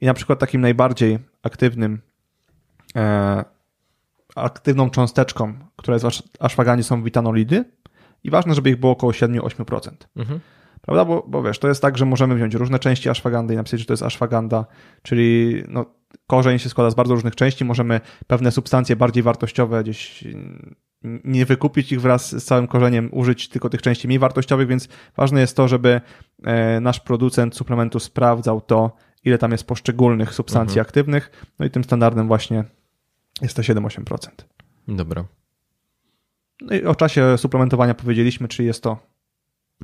[0.00, 2.00] I na przykład takim najbardziej aktywnym
[2.96, 3.44] e,
[4.34, 7.64] aktywną cząsteczką, która jest w ashwagandzie są witanolidy
[8.24, 9.90] i ważne, żeby ich było około 7-8%.
[10.16, 10.40] Mhm.
[10.80, 11.04] Prawda?
[11.04, 13.86] Bo, bo wiesz, to jest tak, że możemy wziąć różne części ashwagandy i napisać, że
[13.86, 14.66] to jest ashwaganda,
[15.02, 15.86] czyli no,
[16.26, 20.24] korzeń się składa z bardzo różnych części, możemy pewne substancje bardziej wartościowe gdzieś
[21.24, 25.40] nie wykupić ich wraz z całym korzeniem, użyć tylko tych części mniej wartościowych, więc ważne
[25.40, 26.00] jest to, żeby
[26.44, 30.86] e, nasz producent suplementu sprawdzał to, ile tam jest poszczególnych substancji mhm.
[30.86, 32.64] aktywnych, no i tym standardem właśnie
[33.42, 34.28] jest to 7-8%.
[34.88, 35.24] Dobra.
[36.60, 38.96] No i o czasie suplementowania powiedzieliśmy, czyli jest to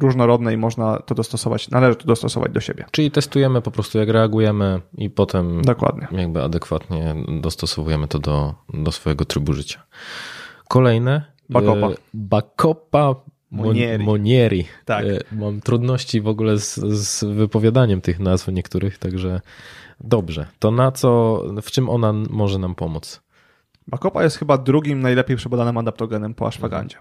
[0.01, 2.85] różnorodne i można to dostosować, należy to dostosować do siebie.
[2.91, 6.09] Czyli testujemy po prostu, jak reagujemy i potem Dokładnie.
[6.13, 9.83] jakby adekwatnie dostosowujemy to do, do swojego trybu życia.
[10.69, 11.25] Kolejne.
[11.51, 11.87] Bakopa.
[11.87, 13.15] e, Bakopa
[13.51, 14.05] Monieri.
[14.05, 14.65] Monieri.
[14.85, 15.05] Tak.
[15.07, 19.41] E, Mam trudności w ogóle z, z wypowiadaniem tych nazw niektórych, także
[20.01, 20.47] dobrze.
[20.59, 23.21] To na co, w czym ona może nam pomóc?
[23.89, 26.97] Bakopa jest chyba drugim najlepiej przebadanym adaptogenem po ashwagandzie.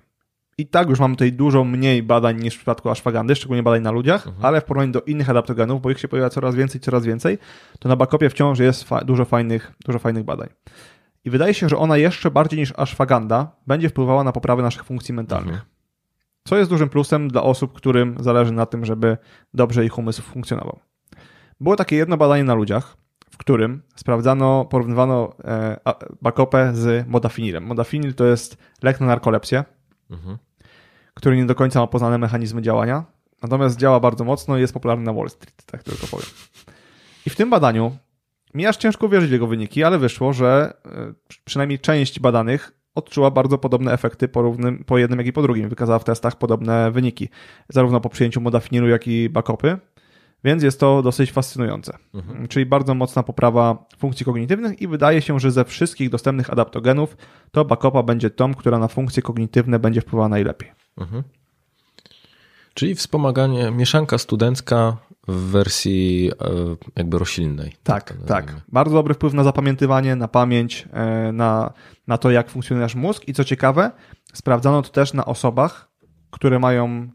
[0.58, 3.92] I tak już mamy tutaj dużo mniej badań niż w przypadku ashwagandy, szczególnie badań na
[3.92, 7.38] ludziach, ale w porównaniu do innych adaptogenów, bo ich się pojawia coraz więcej, coraz więcej,
[7.80, 10.50] to na bakopie wciąż jest fa- dużo, fajnych, dużo fajnych badań.
[11.26, 15.14] I wydaje się, że ona jeszcze bardziej niż ashwaganda będzie wpływała na poprawę naszych funkcji
[15.14, 15.56] mentalnych.
[15.56, 15.70] Mhm.
[16.44, 19.18] Co jest dużym plusem dla osób, którym zależy na tym, żeby
[19.54, 20.80] dobrze ich umysł funkcjonował.
[21.60, 22.98] Było takie jedno badanie na ludziach,
[23.38, 25.78] w którym sprawdzano, porównywano e,
[26.22, 27.64] bakopę z modafinilem.
[27.64, 29.64] Modafinil to jest lek na narkolepsję,
[30.10, 30.38] Mhm.
[31.14, 33.06] który nie do końca ma poznane mechanizmy działania,
[33.44, 36.26] natomiast działa bardzo mocno i jest popularny na Wall Street, tak tylko powiem.
[37.26, 37.98] I w tym badaniu
[38.54, 42.72] mi aż ciężko wierzyć w jego wyniki, ale wyszło, że e, przy- przynajmniej część badanych
[42.96, 45.70] odczuła bardzo podobne efekty po, równym, po jednym, jak i po drugim.
[45.70, 47.30] Wykazała w testach podobne wyniki,
[47.70, 49.78] zarówno po przyjęciu modafinilu, jak i bakopy,
[50.44, 51.98] więc jest to dosyć fascynujące.
[52.14, 52.48] Mhm.
[52.48, 57.18] Czyli bardzo mocna poprawa funkcji kognitywnych i wydaje się, że ze wszystkich dostępnych adaptogenów
[57.52, 60.72] to bakopa będzie tą, która na funkcje kognitywne będzie wpływała najlepiej.
[60.98, 61.24] Mhm.
[62.74, 64.98] Czyli wspomaganie, mieszanka studencka
[65.28, 67.76] w wersji e, jakby roślinnej.
[67.84, 68.46] Tak, tak.
[68.46, 68.62] nazwijmy.
[68.68, 71.74] Bardzo dobry wpływ na zapamiętywanie, na pamięć, e, na,
[72.08, 73.28] na to, jak funkcjonuje nasz mózg.
[73.28, 73.92] I co ciekawe,
[74.34, 75.90] sprawdzano to też na osobach,
[76.32, 77.10] które mają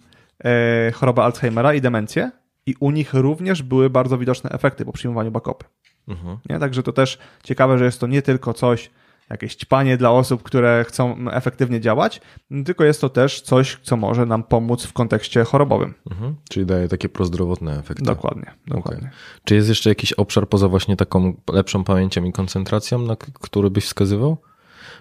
[0.44, 2.30] e, chorobę Alzheimera i demencję.
[2.66, 5.64] I u nich również były bardzo widoczne efekty po przyjmowaniu bakopy.
[6.08, 6.38] Mhm.
[6.50, 6.58] Nie?
[6.58, 8.90] Także to też ciekawe, że jest to nie tylko coś,
[9.30, 12.20] jakieś ćpanie dla osób, które chcą efektywnie działać,
[12.64, 15.94] tylko jest to też coś, co może nam pomóc w kontekście chorobowym.
[16.10, 16.36] Mhm.
[16.50, 18.04] Czyli daje takie prozdrowotne efekty.
[18.04, 19.10] Dokładnie, dokładnie.
[19.44, 23.84] Czy jest jeszcze jakiś obszar poza właśnie taką lepszą pamięcią i koncentracją, na który byś
[23.84, 24.36] wskazywał?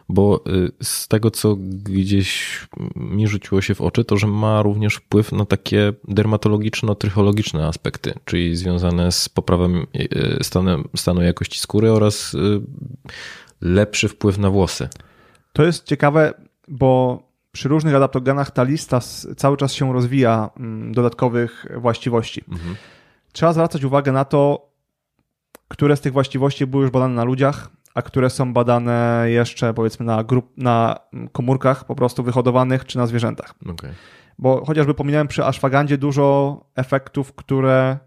[0.10, 2.60] Bo y, z tego, co gdzieś
[2.96, 8.56] mi rzuciło się w oczy, to że ma również wpływ na takie dermatologiczno-trychologiczne aspekty, czyli
[8.56, 12.62] związane z poprawą y, stanem, stanu jakości skóry oraz y,
[13.62, 14.90] lepszy wpływ na włosy.
[15.54, 16.34] To jest ciekawe,
[16.68, 19.00] bo przy różnych adaptogenach ta lista
[19.38, 22.44] cały czas się rozwija mm, dodatkowych właściwości.
[22.52, 22.76] Mhm.
[23.32, 24.70] Trzeba zwracać uwagę na to,
[25.68, 30.06] które z tych właściwości były już badane na ludziach, a które są badane jeszcze powiedzmy
[30.06, 30.96] na, grup, na
[31.32, 33.54] komórkach po prostu wyhodowanych czy na zwierzętach.
[33.70, 33.90] Okej.
[34.40, 37.98] Bo chociażby pominąłem przy ashwagandzie dużo efektów, które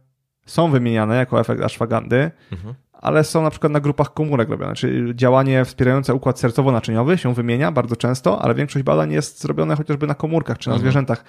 [0.46, 2.74] są wymieniane jako efekt ashwagandy, Mhm.
[2.92, 7.72] ale są na przykład na grupach komórek robione, czyli działanie wspierające układ sercowo-naczyniowy się wymienia
[7.72, 10.80] bardzo często, ale większość badań jest zrobione chociażby na komórkach czy na Mhm.
[10.90, 11.24] zwierzętach.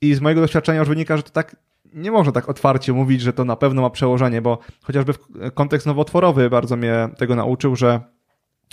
[0.00, 1.56] I z mojego doświadczenia już wynika, że to tak
[1.94, 5.18] nie można tak otwarcie mówić, że to na pewno ma przełożenie, bo chociażby w
[5.54, 8.00] kontekst nowotworowy bardzo mnie tego nauczył, że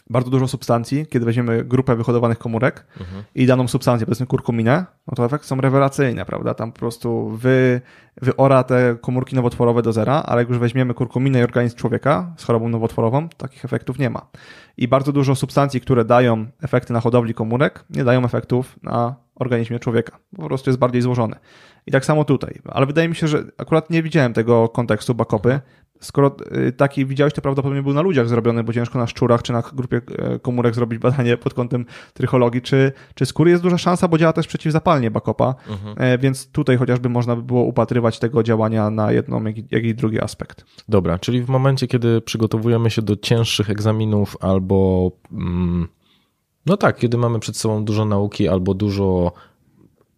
[0.09, 3.23] bardzo dużo substancji, kiedy weźmiemy grupę wyhodowanych komórek Mhm.
[3.35, 6.53] i daną substancję, powiedzmy kurkuminę, no to efekty są rewelacyjne, prawda?
[6.53, 7.81] Tam po prostu wy,
[8.21, 12.43] wyora te komórki nowotworowe do zera, ale jak już weźmiemy kurkuminę i organizm człowieka z
[12.43, 14.21] chorobą nowotworową, takich efektów nie ma.
[14.77, 19.79] I bardzo dużo substancji, które dają efekty na hodowli komórek, nie dają efektów na organizmie
[19.79, 20.17] człowieka.
[20.35, 21.35] Po prostu jest bardziej złożony.
[21.87, 22.59] I tak samo tutaj.
[22.65, 25.59] Ale wydaje mi się, że akurat nie widziałem tego kontekstu bakopy.
[25.99, 26.35] Skoro
[26.67, 29.63] y, taki widziałeś, to prawdopodobnie był na ludziach zrobiony, bo ciężko na szczurach czy na
[29.73, 32.61] grupie e, komórek zrobić badanie pod kątem trychologii.
[32.61, 35.95] Czy, czy skóry jest duża szansa, bo działa też przeciwzapalnie bakopa, Mhm.
[35.97, 39.83] e, więc tutaj chociażby można by było upatrywać tego działania na jedną, jak i, jak
[39.83, 40.65] i drugi aspekt.
[40.89, 45.87] Dobra, czyli w momencie, kiedy przygotowujemy się do cięższych egzaminów albo mm,
[46.65, 49.31] no tak, kiedy mamy przed sobą dużo nauki albo dużo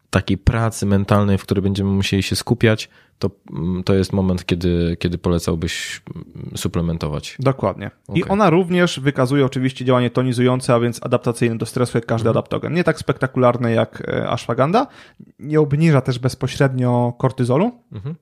[0.09, 2.89] takiej pracy mentalnej, w której będziemy musieli się skupiać,
[3.19, 7.35] to, mm, to jest moment, kiedy, kiedy polecałbyś mm, suplementować.
[7.39, 7.91] Dokładnie.
[8.09, 8.31] I Okej.
[8.31, 12.73] ona również wykazuje oczywiście działanie tonizujące, a więc adaptacyjne do stresu jak każdy adaptogen.
[12.73, 14.87] Nie tak spektakularne jak e, ashwaganda,
[15.39, 18.15] nie obniża też bezpośrednio kortyzolu, Mhm.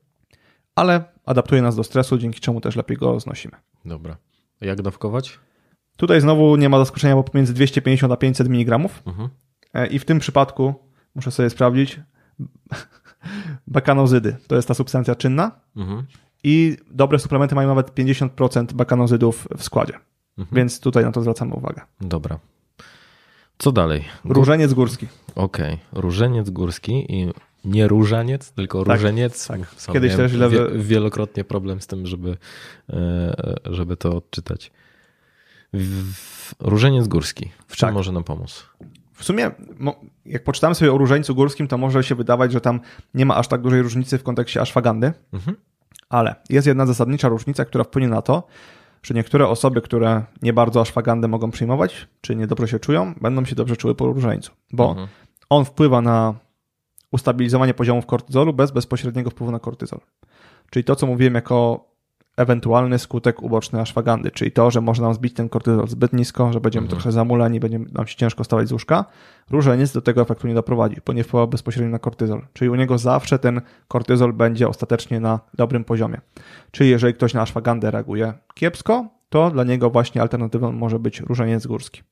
[0.74, 3.54] ale adaptuje nas do stresu, dzięki czemu też lepiej go znosimy.
[3.84, 4.16] Dobra.
[4.60, 5.38] Jak dawkować?
[5.96, 9.28] Tutaj znowu nie ma zaskoczenia, bo pomiędzy 250 a 500 mg Mhm.
[9.74, 10.74] E, i w tym przypadku,
[11.16, 12.00] muszę sobie sprawdzić,
[13.66, 16.02] bakanozydy to jest ta substancja czynna Mhm.
[16.44, 19.94] i dobre suplementy mają nawet 50% bakanozydów w składzie,
[20.38, 20.56] Mhm.
[20.56, 21.80] więc tutaj na to zwracamy uwagę.
[22.00, 22.38] Dobra.
[23.58, 24.04] Co dalej?
[24.24, 25.06] Gó- Różeniec górski.
[25.34, 25.78] Okej.
[25.92, 27.32] Różeniec górski i
[27.64, 29.46] nie różaniec, tylko Tak, różeniec.
[29.46, 29.60] tak.
[29.76, 32.36] Sam Kiedyś też źle wielokrotnie problem z tym, żeby,
[32.90, 34.72] e, żeby to odczytać.
[35.72, 37.50] W, różeniec górski.
[37.66, 37.94] W czym Tak.
[37.94, 38.66] może nam pomóc?
[39.16, 39.50] W sumie,
[40.26, 42.80] jak poczytamy sobie o różańcu górskim, to może się wydawać, że tam
[43.14, 45.56] nie ma aż tak dużej różnicy w kontekście ashwagandy, mhm.
[46.08, 48.46] ale jest jedna zasadnicza różnica, która wpłynie na to,
[49.02, 53.54] że niektóre osoby, które nie bardzo ashwagandę mogą przyjmować, czy niedobrze się czują, będą się
[53.54, 55.08] dobrze czuły po różańcu, bo mhm.
[55.48, 56.34] on wpływa na
[57.12, 60.00] ustabilizowanie poziomów kortyzolu bez bezpośredniego wpływu na kortyzol.
[60.70, 61.88] Czyli to, co mówiłem jako
[62.36, 66.60] ewentualny skutek uboczny ashwagandy, czyli to, że może nam zbić ten kortyzol zbyt nisko, że
[66.60, 67.00] będziemy mhm.
[67.00, 69.04] trochę zamuleni, będzie nam się ciężko stawać z łóżka.
[69.50, 72.42] Różeniec do tego efektu nie doprowadzi, bo nie wpływa bezpośrednio na kortyzol.
[72.52, 76.20] Czyli u niego zawsze ten kortyzol będzie ostatecznie na dobrym poziomie.
[76.70, 81.66] Czyli jeżeli ktoś na ashwagandę reaguje kiepsko, to dla niego właśnie alternatywą może być różeniec
[81.66, 82.02] górski.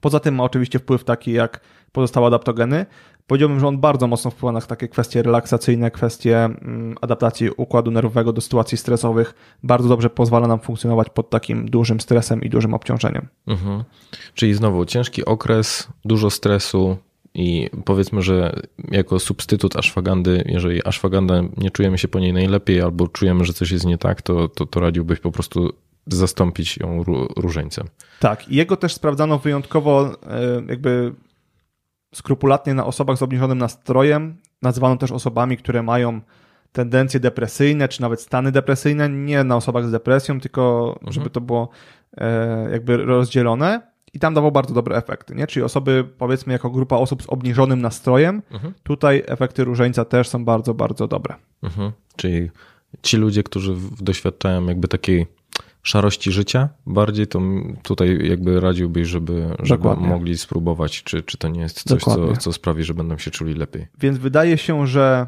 [0.00, 1.60] Poza tym ma oczywiście wpływ taki jak
[1.92, 2.86] pozostałe adaptogeny,
[3.28, 8.32] Powiedziałbym, że on bardzo mocno wpływa na takie kwestie relaksacyjne, kwestie mm, adaptacji układu nerwowego
[8.32, 9.34] do sytuacji stresowych.
[9.62, 13.28] Bardzo dobrze pozwala nam funkcjonować pod takim dużym stresem i dużym obciążeniem.
[13.46, 13.84] Mhm.
[14.34, 16.96] Czyli znowu ciężki okres, dużo stresu,
[17.34, 23.08] i powiedzmy, że jako substytut ashwagandy, jeżeli ashwaganda nie czujemy się po niej najlepiej albo
[23.08, 25.72] czujemy, że coś jest nie tak, to, to, to radziłbyś po prostu
[26.06, 27.04] zastąpić ją
[27.36, 27.86] różeńcem.
[28.20, 31.12] Tak, jego też sprawdzano wyjątkowo e, jakby
[32.18, 34.36] skrupulatnie na osobach z obniżonym nastrojem.
[34.62, 36.20] Nazywano też osobami, które mają
[36.72, 41.12] tendencje depresyjne, czy nawet stany depresyjne, nie na osobach z depresją, tylko mhm.
[41.12, 41.68] żeby to było
[42.16, 43.82] e, jakby rozdzielone.
[44.12, 45.46] I tam dawał bardzo dobre efekty, nie?
[45.46, 48.74] Czyli osoby, powiedzmy, jako grupa osób z obniżonym nastrojem, mhm.
[48.82, 51.34] tutaj efekty różańca też są bardzo, bardzo dobre.
[51.62, 51.92] Mhm.
[52.16, 52.50] Czyli
[53.02, 55.26] ci ludzie, którzy doświadczają jakby takiej
[55.88, 57.40] szarości życia bardziej, to
[57.82, 62.52] tutaj jakby radziłbyś, żeby, żeby mogli spróbować, czy, czy to nie jest coś, co, co
[62.52, 63.86] sprawi, że będą się czuli lepiej.
[64.00, 65.26] Więc wydaje się, że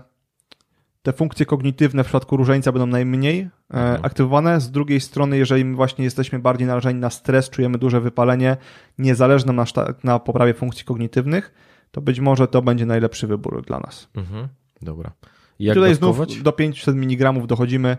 [1.02, 4.04] te funkcje kognitywne w przypadku różańca będą najmniej e, mhm.
[4.04, 4.60] aktywowane.
[4.60, 8.56] Z drugiej strony, jeżeli my właśnie jesteśmy bardziej narażeni na stres, czujemy duże wypalenie,
[8.98, 9.64] niezależne na,
[10.04, 11.54] na poprawie funkcji kognitywnych,
[11.90, 14.08] to być może to będzie najlepszy wybór dla nas.
[14.14, 14.48] Mhm.
[14.82, 15.12] Dobra.
[15.58, 16.30] Jak Tutaj dawkować?
[16.30, 17.96] znów do 500 mg dochodzimy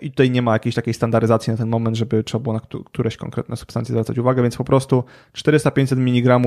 [0.00, 3.16] i tutaj nie ma jakiejś takiej standaryzacji na ten moment, żeby trzeba było na któreś
[3.16, 6.40] konkretne substancje zwracać uwagę, więc po prostu 400-500 mg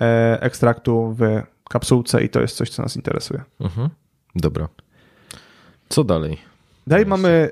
[0.00, 3.42] e, ekstraktu w kapsułce i to jest coś, co nas interesuje.
[3.60, 3.88] Mhm.
[4.34, 4.68] Dobra.
[5.88, 6.38] Co dalej?
[6.86, 7.50] Dalej mamy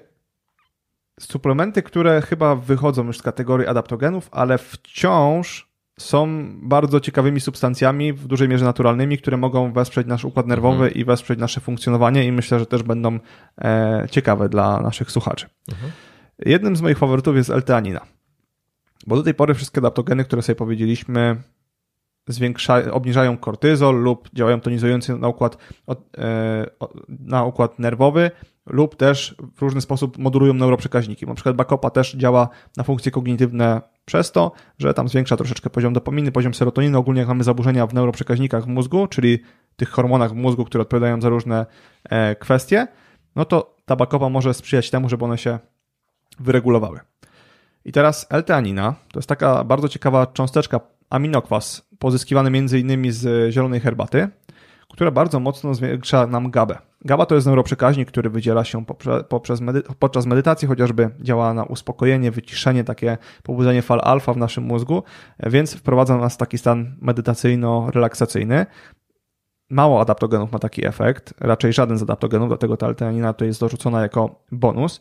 [1.20, 5.65] suplementy, które chyba wychodzą już z kategorii adaptogenów, ale wciąż
[6.00, 10.94] są bardzo ciekawymi substancjami, w dużej mierze naturalnymi, które mogą wesprzeć nasz układ nerwowy mhm.
[10.94, 13.18] i wesprzeć nasze funkcjonowanie i myślę, że też będą
[13.58, 15.46] e, ciekawe dla naszych słuchaczy.
[15.68, 15.92] Mhm.
[16.38, 18.00] Jednym z moich faworytów jest L-teanina,
[19.06, 21.36] bo do tej pory wszystkie adaptogeny, które sobie powiedzieliśmy,
[22.28, 25.56] zwiększa, obniżają kortyzol lub działają tonizująco na układ,
[26.18, 26.66] e,
[27.08, 28.30] na układ nerwowy,
[28.66, 31.26] lub też w różny sposób modulują neuroprzekaźniki.
[31.26, 35.92] Na przykład Bakopa też działa na funkcje kognitywne przez to, że tam zwiększa troszeczkę poziom
[35.92, 36.98] dopaminy, poziom serotoniny.
[36.98, 39.38] Ogólnie jak mamy zaburzenia w neuroprzekaźnikach w mózgu, czyli
[39.76, 41.66] tych hormonach w mózgu, które odpowiadają za różne
[42.04, 42.86] e, kwestie,
[43.36, 45.58] no to ta Bakopa może sprzyjać temu, żeby one się
[46.40, 47.00] wyregulowały.
[47.84, 54.28] I teraz L-teanina to jest taka bardzo ciekawa cząsteczka aminokwas pozyskiwany innymi z zielonej herbaty,
[54.96, 56.78] która bardzo mocno zwiększa nam GABę.
[57.04, 58.84] GABA to jest neuroprzekaźnik, który wydziela się
[59.28, 64.64] poprzez medy podczas medytacji, chociażby działa na uspokojenie, wyciszenie, takie pobudzenie fal alfa w naszym
[64.64, 65.02] mózgu,
[65.46, 68.66] więc wprowadza nas w taki stan medytacyjno-relaksacyjny.
[69.70, 74.02] Mało adaptogenów ma taki efekt, raczej żaden z adaptogenów, dlatego ta alteanina to jest dorzucona
[74.02, 75.00] jako bonus,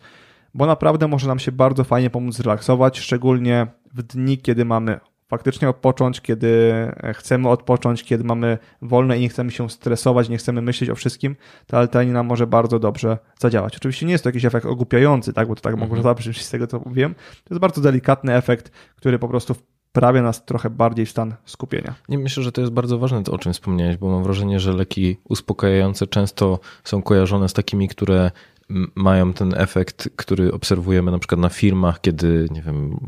[0.54, 5.70] bo naprawdę może nam się bardzo fajnie pomóc zrelaksować, szczególnie w dni, kiedy mamy faktycznie
[5.70, 6.74] odpocząć, kiedy
[7.14, 11.36] chcemy odpocząć, kiedy mamy wolne i nie chcemy się stresować, nie chcemy myśleć o wszystkim,
[11.68, 13.76] ta altanina może bardzo dobrze zadziałać.
[13.76, 16.04] Oczywiście nie jest to jakiś efekt ogłupiający, tak, bo to tak mm -hmm.
[16.04, 17.14] zabrzmieć z tego, co mówiłem.
[17.14, 19.56] To jest bardzo delikatny efekt, który po prostu
[19.96, 21.96] wprawia nas trochę bardziej w stan skupienia.
[22.10, 24.74] Nie myślę, że to jest bardzo ważne, to o czym wspomniałeś, bo mam wrażenie, że
[24.74, 28.32] leki uspokajające często są kojarzone z takimi, które
[28.96, 33.00] mają ten efekt, który obserwujemy na przykład na firmach, kiedy, nie wiem,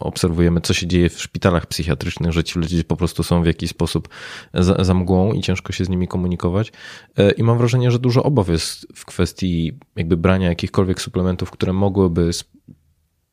[0.00, 3.70] obserwujemy, co się dzieje w szpitalach psychiatrycznych, że ci ludzie po prostu są w jakiś
[3.70, 4.08] sposób
[4.54, 6.72] za, za mgłą i ciężko się z nimi komunikować.
[7.18, 11.72] E, I mam wrażenie, że dużo obaw jest w kwestii jakby brania jakichkolwiek suplementów, które
[11.72, 12.30] mogłyby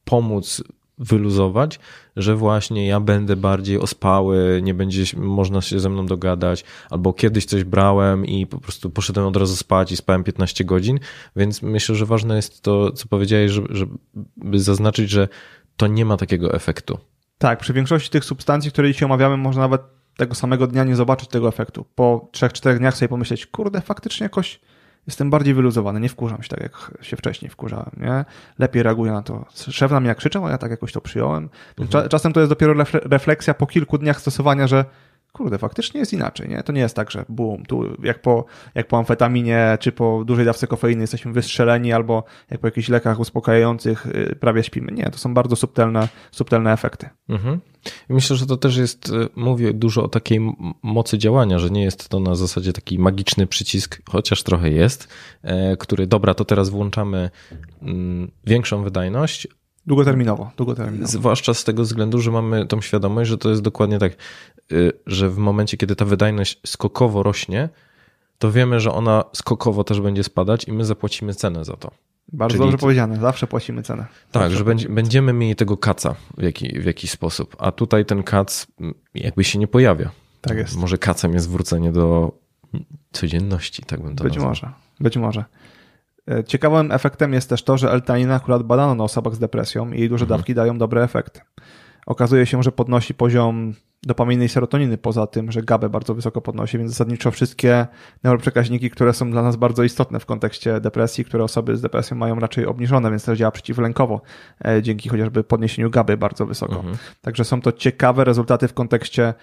[0.06, 0.64] pomóc
[0.98, 1.80] wyluzować,
[2.16, 7.46] że właśnie ja będę bardziej ospały, nie będzie można się ze mną dogadać, albo kiedyś
[7.46, 11.00] coś brałem i po prostu poszedłem od razu spać i spałem 15 godzin,
[11.36, 13.98] więc myślę, że ważne jest to, co powiedziałeś, żeby,
[14.60, 15.28] zaznaczyć, że
[15.78, 16.98] to nie ma takiego efektu.
[17.38, 19.82] Tak, przy większości tych substancji, które dzisiaj omawiamy, można nawet
[20.18, 21.86] tego samego dnia nie zobaczyć tego efektu.
[21.96, 24.60] Po 3-4 dniach sobie pomyśleć, kurde, faktycznie jakoś
[25.08, 28.26] jestem bardziej wyluzowany, nie wkurzam się tak, jak się wcześniej wkurzałem, nie?
[28.60, 29.46] Lepiej reaguję na to.
[29.54, 31.50] Szef na mnie jak krzyczał, a ja tak jakoś to przyjąłem.
[31.80, 32.10] Mhm.
[32.10, 34.86] Czasem to jest dopiero refleksja po kilku dniach stosowania, że
[35.32, 36.64] kurde, faktycznie jest inaczej, nie?
[36.64, 40.46] To nie jest tak, że boom, tu jak po, jak po amfetaminie, czy po dużej
[40.46, 44.92] dawce kofeiny jesteśmy wystrzeleni, albo jak po jakichś lekach uspokajających y, prawie śpimy.
[44.92, 47.10] Nie, to są bardzo subtelne, subtelne efekty.
[47.30, 47.60] Mhm.
[48.10, 50.40] Myślę, że to też jest, y, mówię dużo o takiej
[50.84, 55.08] mocy działania, że nie jest to na zasadzie taki magiczny przycisk, chociaż trochę jest,
[55.42, 57.30] e, który, dobra, to teraz włączamy
[57.82, 59.48] mm, większą wydajność,
[59.88, 61.12] Długoterminowo, długoterminowo.
[61.12, 64.14] Zwłaszcza z tego względu, że mamy tą świadomość, że to jest dokładnie tak,
[64.72, 67.70] y, że w momencie, kiedy ta wydajność skokowo rośnie,
[68.38, 71.92] to wiemy, że ona skokowo też będzie spadać i my zapłacimy cenę za to.
[72.34, 72.64] Bardzo Czyli...
[72.64, 74.06] dobrze powiedziane, zawsze płacimy cenę.
[74.32, 78.06] Tak, zawsze że będzie, będziemy mieli tego kaca w, jaki, w jakiś sposób, a tutaj
[78.06, 78.68] ten kac
[79.14, 80.12] jakby się nie pojawia.
[80.42, 80.78] Tak jest.
[80.78, 82.32] Może kacem jest wrócenie do
[83.12, 84.50] codzienności, tak bym to Być nazwał.
[84.50, 85.46] może, być może.
[86.28, 90.00] E, ciekawym efektem jest też to, że L-tanina akurat badano na osobach z depresją i
[90.00, 90.40] jej duże mhm.
[90.40, 91.42] dawki dają dobre efekty.
[92.06, 93.74] Okazuje się, że podnosi poziom
[94.04, 97.88] dopaminy i serotoniny, poza tym, że GABę bardzo wysoko podnosi, więc zasadniczo wszystkie
[98.24, 102.40] neuroprzekaźniki, które są dla nas bardzo istotne w kontekście depresji, które osoby z depresją mają
[102.40, 104.22] raczej obniżone, więc też działa przeciwlękowo,
[104.66, 106.76] e, dzięki chociażby podniesieniu GABY bardzo wysoko.
[106.76, 106.98] Mhm.
[107.22, 109.34] Także są to ciekawe rezultaty w kontekście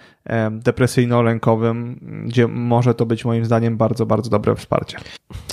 [0.51, 1.95] depresyjno-lękowym,
[2.25, 4.97] gdzie może to być moim zdaniem bardzo, bardzo dobre wsparcie.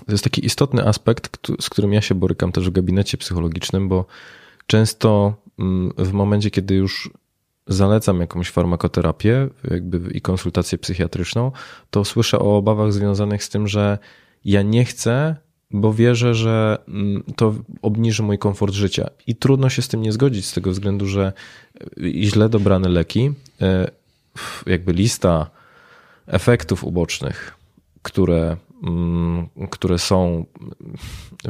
[0.07, 4.07] To jest taki istotny aspekt, z którym ja się borykam też w gabinecie psychologicznym, bo
[4.67, 7.11] często mm, w momencie, kiedy już
[7.67, 11.53] zalecam jakąś farmakoterapię jakby i konsultację psychiatryczną,
[11.91, 13.99] to słyszę o obawach związanych z tym, że
[14.45, 15.37] ja nie chcę,
[15.71, 19.11] bo wierzę, że mm, to obniży mój komfort życia.
[19.27, 21.33] I trudno się z tym nie zgodzić, z tego względu, że
[22.21, 23.91] źle dobrane leki, e,
[24.67, 25.51] jakby lista
[26.27, 27.55] efektów ubocznych,
[28.03, 28.57] które
[29.71, 30.45] które są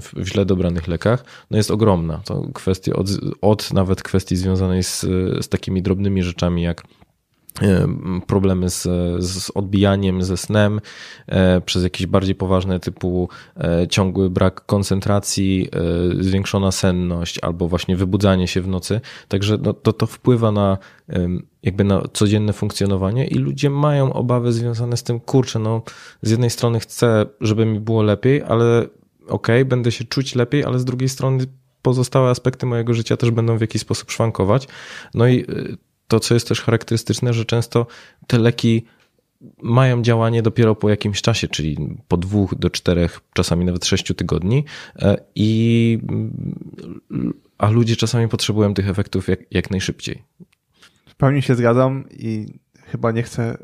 [0.02, 2.18] w źle dobranych lekach, no jest ogromna.
[2.24, 3.06] To kwestia od,
[3.40, 5.00] od nawet kwestii związanej z,
[5.40, 6.82] z takimi drobnymi rzeczami jak
[8.26, 8.82] problemy z,
[9.24, 10.80] z odbijaniem, ze snem,
[11.26, 15.68] e, przez jakieś bardziej poważne typu e, ciągły brak koncentracji,
[16.20, 19.00] zwiększona senność albo właśnie wybudzanie się w nocy.
[19.28, 20.78] Także no, to, to wpływa na
[21.62, 25.82] jakby na codzienne funkcjonowanie i ludzie mają obawy związane z tym, kurczę, no
[26.22, 28.78] z jednej strony chcę, żeby mi było lepiej, ale
[29.28, 31.44] okej, okay, będę się czuć lepiej, ale z drugiej strony
[31.82, 34.68] pozostałe aspekty mojego życia też będą w jakiś sposób szwankować.
[35.14, 35.76] No i y,
[36.08, 37.86] to, co jest też charakterystyczne, że często
[38.26, 38.84] te leki
[39.62, 44.64] mają działanie dopiero po jakimś czasie, czyli po dwóch do czterech, czasami nawet sześciu tygodni
[44.98, 45.98] e, i
[47.58, 50.22] a ludzie czasami potrzebują tych efektów jak, jak najszybciej.
[51.08, 52.46] W pełni się zgadzam i
[52.86, 53.58] chyba nie chcę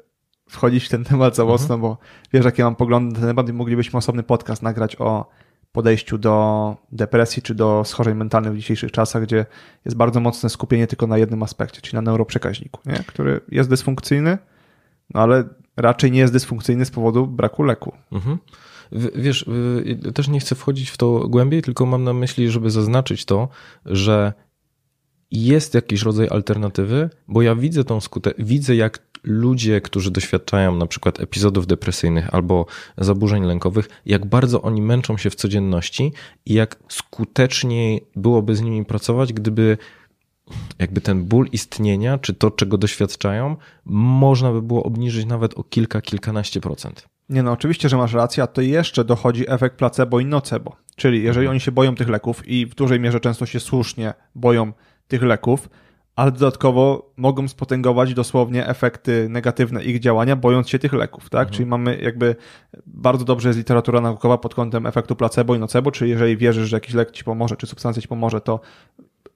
[0.49, 1.81] wchodzić w ten temat za mocno, mhm.
[1.81, 1.99] bo
[2.33, 5.29] wiesz, jakie mam poglądy na ten temat i moglibyśmy osobny podcast nagrać o
[5.73, 9.47] podejściu do depresji czy do schorzeń mentalnych w dzisiejszych czasach, gdzie
[9.85, 13.05] jest bardzo mocne skupienie tylko na jednym aspekcie, czyli na neuroprzekaźniku, nie?
[13.07, 14.39] który jest dysfunkcyjny,
[15.15, 15.45] no ale
[15.77, 17.93] raczej nie jest dysfunkcyjny z powodu braku leku.
[18.13, 18.39] Mhm.
[19.15, 19.47] Wiesz,
[20.15, 23.49] też nie chcę wchodzić w to głębiej, tylko mam na myśli, żeby zaznaczyć to,
[23.87, 24.33] że
[25.31, 30.87] jest jakiś rodzaj alternatywy, bo ja widzę tą skutę, widzę jak ludzie, którzy doświadczają na
[30.87, 32.67] przykład epizodów depresyjnych albo
[32.99, 36.13] zaburzeń lękowych, jak bardzo oni męczą się w codzienności
[36.47, 39.79] i jak skuteczniej byłoby z nimi pracować, gdyby
[40.79, 46.01] jakby ten ból istnienia, czy to, czego doświadczają, można by było obniżyć nawet o kilka,
[46.01, 47.09] kilkanaście procent.
[47.29, 50.77] Nie no, oczywiście, że masz rację, a to jeszcze dochodzi efekt placebo i nocebo.
[50.97, 51.51] Czyli jeżeli mhm.
[51.51, 54.73] oni się boją tych leków i w dużej mierze często się słusznie boją
[55.09, 55.69] tych leków,
[56.17, 61.41] ale dodatkowo mogą spotęgować dosłownie efekty negatywne ich działania, bojąc się tych leków, tak?
[61.41, 61.57] Mhm.
[61.57, 62.37] Czyli mamy jakby
[62.87, 66.77] bardzo dobrze jest literatura naukowa pod kątem efektu placebo i nocebo, czyli jeżeli wierzysz, że
[66.77, 68.61] jakiś lek ci pomoże, czy substancja ci pomoże, to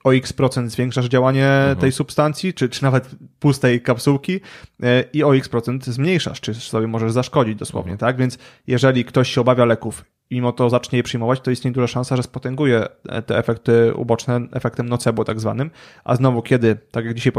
[0.06, 1.76] o x procent zwiększasz działanie mhm.
[1.76, 4.40] tej substancji, czy, czy nawet pustej kapsułki
[4.82, 8.10] e, i o x procent zmniejszasz, czy sobie możesz zaszkodzić dosłownie, mhm.
[8.10, 8.20] tak?
[8.20, 12.16] Więc jeżeli ktoś się obawia leków mimo to zacznie je przyjmować, to istnieje duża szansa,
[12.16, 12.86] że spotęguje
[13.26, 15.70] te efekty uboczne efektem nocebo tak zwanym.
[16.04, 17.32] A znowu, kiedy, tak jak dzisiaj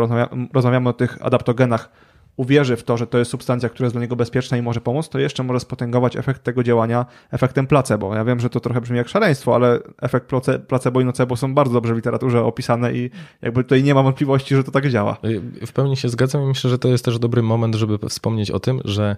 [0.54, 1.90] rozmawiamy o tych adaptogenach,
[2.38, 5.10] uwierzy w to, że to jest substancja, która jest dla niego bezpieczna i może pomóc,
[5.10, 8.16] to jeszcze może spotęgować efekt tego działania efektem placebo.
[8.16, 10.32] Ja wiem, że to trochę brzmi jak szaleństwo, ale efekt
[10.68, 13.10] placebo i nocebo są bardzo dobrze w literaturze opisane i
[13.42, 15.18] jakby tutaj nie ma wątpliwości, że to tak działa.
[15.66, 18.60] W pełni się zgadzam i myślę, że to jest też dobry moment, żeby wspomnieć o
[18.60, 19.18] tym, że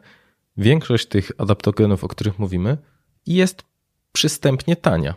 [0.58, 2.78] większość tych adaptogenów, o których mówimy,
[3.28, 3.64] jest
[4.12, 5.16] przystępnie tania.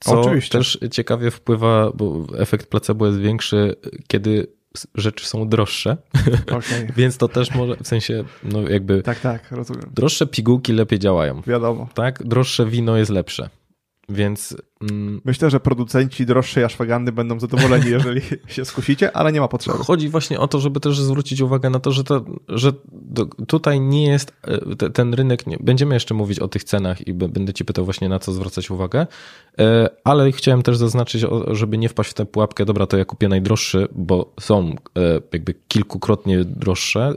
[0.00, 0.58] Co Oczywiście.
[0.58, 3.74] też ciekawie wpływa, bo efekt placebo jest większy,
[4.06, 4.57] kiedy
[4.94, 5.96] rzeczy są droższe.
[6.46, 6.92] Okay.
[6.96, 9.02] Więc to też może, w sensie, no jakby.
[9.02, 9.90] Tak, tak, rozumiem.
[9.94, 11.42] Droższe pigułki lepiej działają.
[11.46, 11.88] Wiadomo.
[11.94, 13.50] Tak, droższe wino jest lepsze.
[14.08, 14.56] Więc
[14.90, 18.20] mm, Myślę, że producenci droższej aszwagandy będą zadowoleni, jeżeli
[18.54, 19.78] się skusicie, ale nie ma potrzeby.
[19.78, 23.80] chodzi właśnie o to, żeby też zwrócić uwagę na to, że, to, że do, tutaj
[23.80, 25.46] nie jest e, te, ten rynek.
[25.46, 28.70] Nie, będziemy jeszcze mówić o tych cenach i będę Ci pytał właśnie na co zwracać
[28.70, 29.06] uwagę,
[29.58, 32.64] e, ale chciałem też zaznaczyć, żeby nie wpaść w tę pułapkę.
[32.64, 37.12] Dobra, to ja kupię najdroższy, bo są e, jakby kilkukrotnie droższe.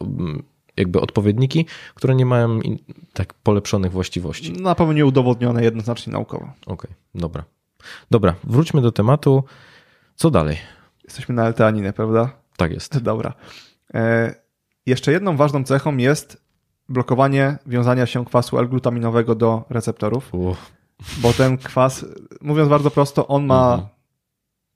[0.00, 0.42] m,
[0.80, 2.60] Jakby odpowiedniki, które nie mają
[3.12, 4.52] tak polepszonych właściwości.
[4.52, 6.52] Na pewno nieudowodnione jednoznacznie naukowo.
[6.66, 7.44] Okej, dobra.
[8.10, 9.44] Dobra, wróćmy do tematu.
[10.14, 10.56] Co dalej?
[11.04, 12.30] Jesteśmy na L-teaninę, prawda?
[12.56, 12.98] Tak jest.
[13.10, 13.32] Dobra.
[13.94, 14.34] E,
[14.86, 16.42] jeszcze jedną ważną cechą jest
[16.88, 20.30] blokowanie wiązania się kwasu L-glutaminowego do receptorów,
[21.18, 22.06] bo ten kwas,
[22.40, 23.88] mówiąc bardzo prosto, on ma Mhm.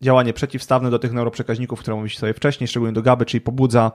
[0.03, 3.93] działanie przeciwstawne do tych neuroprzekaźników, które mówiliście sobie wcześniej, szczególnie do GABY, czyli pobudza.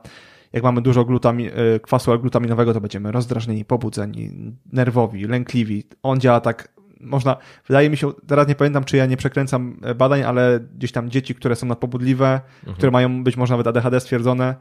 [0.54, 4.32] Jak mamy dużo glutami, e, kwasu L-glutaminowego, to będziemy rozdrażnieni, pobudzeni,
[4.72, 5.84] nerwowi, lękliwi.
[6.04, 7.38] On działa tak, można,
[7.68, 11.10] wydaje mi się, teraz nie pamiętam, czy ja nie przekręcam e, badań, ale gdzieś tam
[11.10, 12.42] dzieci, które są nadpobudliwe,
[12.74, 14.56] które mają być może nawet ADHD stwierdzone,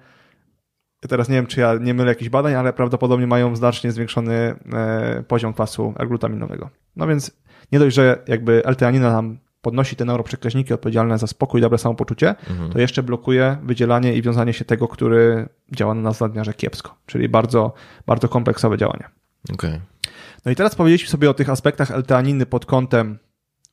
[1.00, 4.34] Teraz nie wiem, czy ja nie mylę jakichś badań, ale prawdopodobnie mają znacznie zwiększony
[4.72, 6.70] e, poziom kwasu L-glutaminowego.
[6.96, 7.30] No więc
[7.72, 12.34] nie dość, że jakby L-teanina nam podnosi te neuroprzekaźniki odpowiedzialne za spokój i dobre samopoczucie,
[12.50, 12.72] Mhm.
[12.72, 16.94] to jeszcze blokuje wydzielanie i wiązanie się tego, który działa na nas nadmiarze kiepsko.
[17.06, 17.72] Czyli bardzo,
[18.06, 19.04] bardzo kompleksowe działanie.
[19.54, 19.80] Okej.
[20.44, 23.18] No i teraz powiedzieliśmy sobie o tych aspektach L-teaniny pod kątem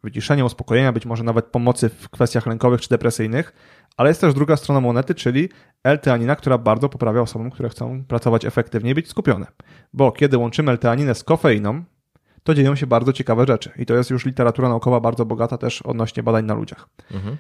[0.04, 3.54] wyciszenia, uspokojenia, być może nawet pomocy w kwestiach lękowych czy depresyjnych,
[3.98, 5.50] ale jest też druga strona monety, czyli
[5.84, 9.46] L-teanina, która bardzo poprawia osobom, które chcą pracować efektywnie i być skupione.
[9.94, 11.84] Bo kiedy łączymy L-teaninę z kofeiną,
[12.46, 13.72] to dzieją się bardzo ciekawe rzeczy.
[13.78, 16.90] I to jest już literatura naukowa bardzo bogata też odnośnie badań na ludziach.
[17.12, 17.38] Mhm.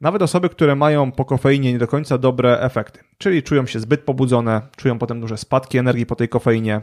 [0.00, 4.00] Nawet osoby, które mają po kofeinie nie do końca dobre efekty, czyli czują się zbyt
[4.00, 6.80] pobudzone, czują potem duże spadki energii po tej kofeinie,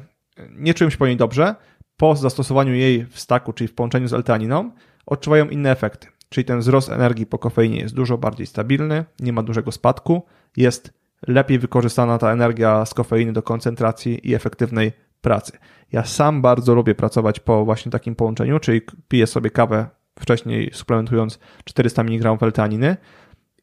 [0.50, 1.56] nie czują się po niej dobrze,
[1.98, 4.72] po zastosowaniu jej w staku, czyli w połączeniu z L-teaniną,
[5.06, 6.08] odczuwają inne efekty.
[6.30, 10.26] Czyli ten wzrost energii po kofeinie jest dużo bardziej stabilny, nie ma dużego spadku,
[10.58, 10.94] jest
[11.28, 14.92] lepiej wykorzystana ta energia z kofeiny do koncentracji i efektywnej
[15.24, 15.58] pracy.
[15.92, 19.88] Ja sam bardzo lubię pracować po właśnie takim połączeniu, czyli piję sobie kawę
[20.20, 22.98] wcześniej suplementując 400 mg L-teaniny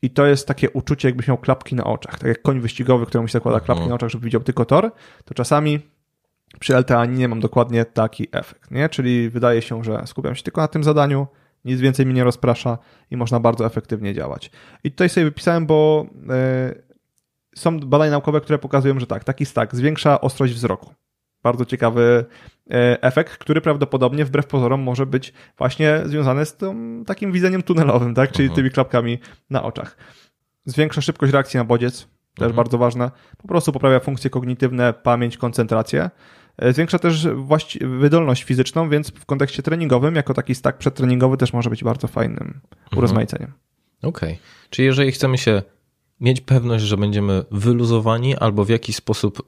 [0.02, 2.18] i to jest takie uczucie, jakbyś miał klapki na oczach.
[2.18, 4.92] Tak jak koń wyścigowy, któremu się zakłada klapki na oczach, żeby widział tylko tor,
[5.24, 5.80] to czasami
[6.61, 8.88] przy L-teaninie mam dokładnie taki efekt, nie?
[8.88, 11.26] Czyli wydaje się, że skupiam się tylko na tym zadaniu,
[11.64, 12.78] nic więcej mnie nie rozprasza
[13.11, 14.50] i można bardzo efektywnie działać.
[14.84, 16.74] I tutaj sobie wypisałem, bo e,
[17.56, 20.94] są badania naukowe, które pokazują, że tak, taki stack zwiększa ostrość wzroku.
[21.43, 22.24] Bardzo ciekawy
[22.70, 28.14] e, efekt, który prawdopodobnie wbrew pozorom może być właśnie związany z tym takim widzeniem tunelowym,
[28.14, 28.32] tak?
[28.32, 28.57] czyli Mhm.
[28.57, 29.18] tymi klapkami
[29.51, 29.97] na oczach.
[30.64, 32.09] Zwiększa szybkość reakcji na bodziec, też
[32.47, 32.57] Mhm.
[32.57, 33.11] bardzo ważne.
[33.38, 36.11] Po prostu poprawia funkcje kognitywne, pamięć, koncentrację.
[36.59, 37.28] E, Zwiększa też
[37.80, 42.61] wydolność fizyczną, więc w kontekście treningowym, jako taki stack przedtreningowy też może być bardzo fajnym
[42.97, 43.53] urozmaiceniem.
[44.03, 44.38] Okej.
[44.70, 45.62] Czyli jeżeli chcemy się
[46.20, 49.43] mieć pewność, że będziemy wyluzowani albo w jakiś sposób y,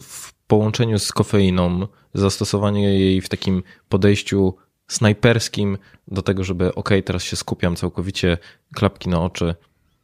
[0.00, 4.54] w połączeniu z kofeiną, zastosowanie jej w takim podejściu
[4.88, 5.78] snajperskim
[6.08, 8.38] do tego, żeby ok, teraz się skupiam całkowicie,
[8.74, 9.54] klapki na oczy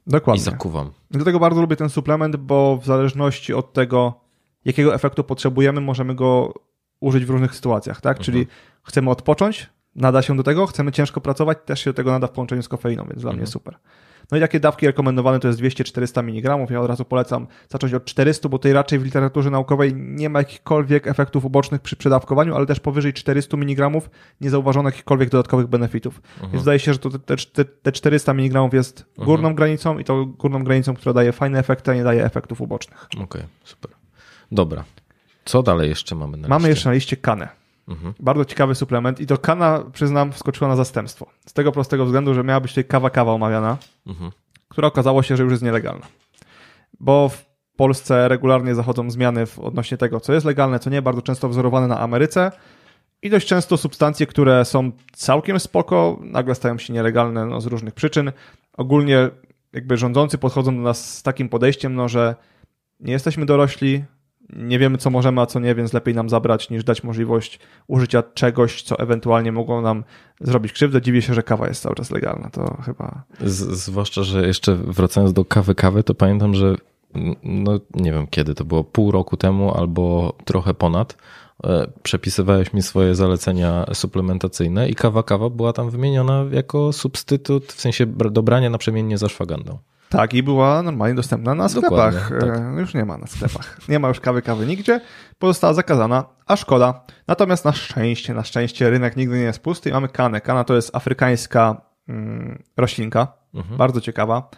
[0.06, 0.42] i Dokładnie.
[0.42, 0.90] zakuwam.
[1.10, 4.20] Dlatego bardzo lubię ten suplement, bo w zależności od tego,
[4.64, 6.54] jakiego efektu potrzebujemy, możemy go
[7.00, 8.18] użyć w różnych sytuacjach, tak?
[8.18, 8.46] Czyli
[8.82, 12.30] chcemy odpocząć, nada się do tego, chcemy ciężko pracować, też się do tego nada w
[12.30, 13.76] połączeniu z kofeiną, więc dla mnie super.
[14.30, 16.66] No i takie dawki rekomendowane to jest 200-400 mg.
[16.70, 20.38] Ja od razu polecam zacząć od 400, bo tutaj raczej w literaturze naukowej nie ma
[20.38, 23.90] jakichkolwiek efektów ubocznych przy przedawkowaniu, ale też powyżej 400 mg
[24.40, 26.22] nie zauważono jakichkolwiek dodatkowych benefitów.
[26.40, 30.26] Więc wydaje się, że to te, te, te 400 mg jest górną granicą i to
[30.26, 33.08] górną granicą, która daje fajne efekty, a nie daje efektów ubocznych.
[33.20, 33.90] Okej, super.
[34.52, 34.84] Dobra.
[35.44, 36.70] Co dalej jeszcze mamy na Mamy liście?
[36.70, 37.63] jeszcze na liście kanę.
[37.88, 38.14] Mhm.
[38.20, 41.26] Bardzo ciekawy suplement i to kana, przyznam, wskoczyła na zastępstwo.
[41.46, 43.76] Z tego prostego względu, że miała być tutaj kawa kawa omawiana,
[44.06, 44.30] Mhm.
[44.68, 46.06] która okazało się, że już jest nielegalna.
[47.00, 47.44] Bo w
[47.76, 51.86] Polsce regularnie zachodzą zmiany w odnośnie tego, co jest legalne, co nie, bardzo często wzorowane
[51.86, 52.52] na Ameryce
[53.22, 57.94] i dość często substancje, które są całkiem spoko, nagle stają się nielegalne no, z różnych
[57.94, 58.32] przyczyn.
[58.76, 59.30] Ogólnie
[59.72, 62.34] jakby rządzący podchodzą do nas z takim podejściem, no, że
[63.00, 64.04] nie jesteśmy dorośli,
[64.52, 68.22] nie wiemy, co możemy, a co nie, więc lepiej nam zabrać, niż dać możliwość użycia
[68.22, 70.04] czegoś, co ewentualnie mogło nam
[70.40, 71.02] zrobić krzywdę.
[71.02, 72.50] Dziwię się, że kawa jest cały czas legalna.
[72.50, 76.76] To chyba Z, zwłaszcza, że jeszcze wracając do kawy kawy, to pamiętam, że
[77.42, 81.16] no nie wiem kiedy, to było pół roku temu albo trochę ponad,
[81.64, 87.80] e, przepisywałeś mi swoje zalecenia suplementacyjne i kawa kawa była tam wymieniona jako substytut, w
[87.80, 89.78] sensie br- dobrania naprzemiennie za szwagandą.
[90.16, 92.30] Tak, i była normalnie dostępna na sklepach.
[92.40, 92.42] Tak.
[92.76, 93.88] E, Już nie ma na sklepach.
[93.88, 95.00] Nie ma już kawy kawy nigdzie.
[95.38, 97.04] Pozostała zakazana, a szkoda.
[97.28, 100.40] Natomiast na szczęście, na szczęście rynek nigdy nie jest pusty i mamy kanę.
[100.40, 103.76] Kana to jest afrykańska mm, roślinka, Mhm.
[103.78, 104.50] bardzo ciekawa,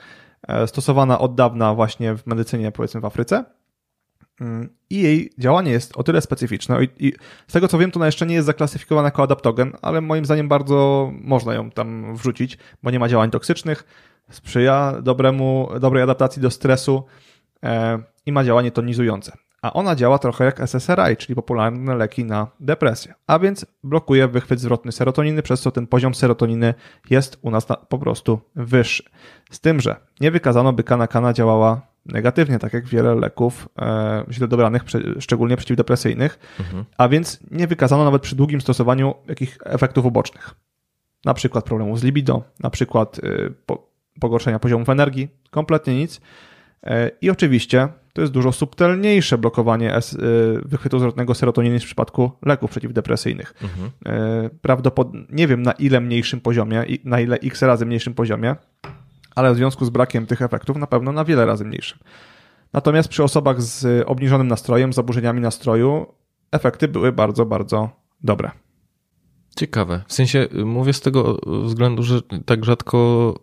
[0.48, 3.44] e, stosowana od dawna właśnie w medycynie, powiedzmy w Afryce.
[4.40, 6.84] Mm, I jej działanie jest o tyle specyficzne.
[6.84, 7.12] I, I
[7.48, 10.48] z tego co wiem, to ona jeszcze nie jest zaklasyfikowana jako adaptogen, ale moim zdaniem
[10.48, 13.84] bardzo można ją tam wrzucić, bo nie ma działań toksycznych,
[14.31, 17.05] sprzyja dobremu, dobrej adaptacji do stresu
[17.62, 19.33] e, i ma działanie tonizujące.
[19.62, 23.14] A ona działa trochę jak SSRI, czyli popularne leki na depresję.
[23.27, 26.74] A więc blokuje wychwyt zwrotny serotoniny, przez co ten poziom serotoniny
[27.11, 29.03] jest u nas na, po prostu wyższy.
[29.51, 34.49] Z tym, że nie wykazano, by kanakana działała negatywnie, tak jak wiele leków e, źle
[34.49, 34.85] dobranych,
[35.20, 36.85] szczególnie przeciwdepresyjnych, Mhm.
[36.99, 40.55] a więc nie wykazano nawet przy długim stosowaniu jakich efektów ubocznych.
[41.24, 43.89] Na przykład problemów z libido, na przykład y, po,
[44.20, 46.20] pogorszenia poziomów energii, kompletnie nic.
[46.82, 50.00] E, I oczywiście to jest dużo subtelniejsze blokowanie y,
[50.64, 53.54] wychwytu zwrotnego serotoniny w przypadku leków przeciwdepresyjnych.
[53.62, 53.90] Mhm.
[54.62, 58.56] Prawdopodobnie, nie wiem na ile mniejszym poziomie, na ile x razy mniejszym poziomie,
[59.34, 61.98] ale w związku z brakiem tych efektów na pewno na wiele razy mniejszym.
[62.72, 66.06] Natomiast przy osobach z obniżonym nastrojem, zaburzeniami nastroju,
[66.52, 67.90] efekty były bardzo, bardzo
[68.22, 68.50] dobre.
[69.56, 70.04] Ciekawe.
[70.06, 73.34] W sensie y, mówię z tego względu, że tak rzadko,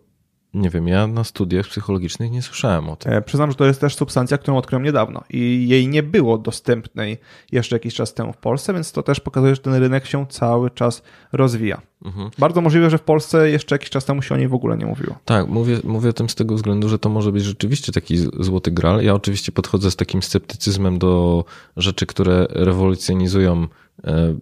[0.54, 3.12] nie wiem, ja na studiach psychologicznych nie słyszałem o tym.
[3.12, 7.18] E, Przyznam, że to jest też substancja, którą odkryłem niedawno i jej nie było dostępnej
[7.52, 10.70] jeszcze jakiś czas temu w Polsce, więc to też pokazuje, że ten rynek się cały
[10.70, 11.02] czas
[11.32, 11.80] rozwija.
[12.04, 12.30] Mhm.
[12.38, 14.86] Bardzo możliwe, że w Polsce jeszcze jakiś czas temu się o niej w ogóle nie
[14.86, 15.18] mówiło.
[15.24, 18.70] Tak, mówię, mówię o tym z tego względu, że to może być rzeczywiście taki złoty
[18.70, 19.04] gral.
[19.04, 21.44] Ja oczywiście podchodzę z takim sceptycyzmem do
[21.76, 23.66] rzeczy, które rewolucjonizują
[24.04, 24.34] e,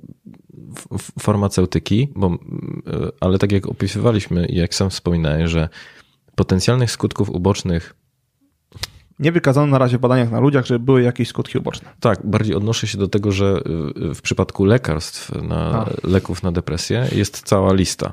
[1.18, 2.38] farmaceutyki, bo, e,
[3.20, 5.68] ale tak jak opisywaliśmy i jak sam wspominałeś, że
[6.34, 7.94] potencjalnych skutków ubocznych
[9.18, 11.90] Nie wykazano na razie w badaniach na ludziach, że były jakieś skutki uboczne.
[12.00, 13.62] Tak, bardziej odnoszę się do tego, że
[14.10, 18.12] y, w przypadku lekarstw, na, leków na depresję jest cała lista.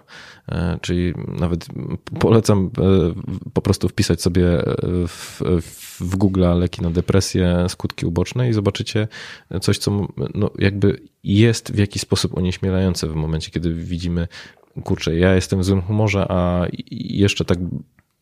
[0.52, 1.66] E, Czyli nawet
[2.20, 4.76] polecam e, po prostu wpisać sobie e,
[5.08, 5.42] w,
[6.00, 9.08] w Google leki na depresję, skutki uboczne i zobaczycie
[9.62, 14.28] coś, co no, jakby jest w jakiś sposób onieśmielające w momencie, kiedy widzimy,
[14.84, 17.58] kurczę, ja jestem w złym humorze, a jeszcze tak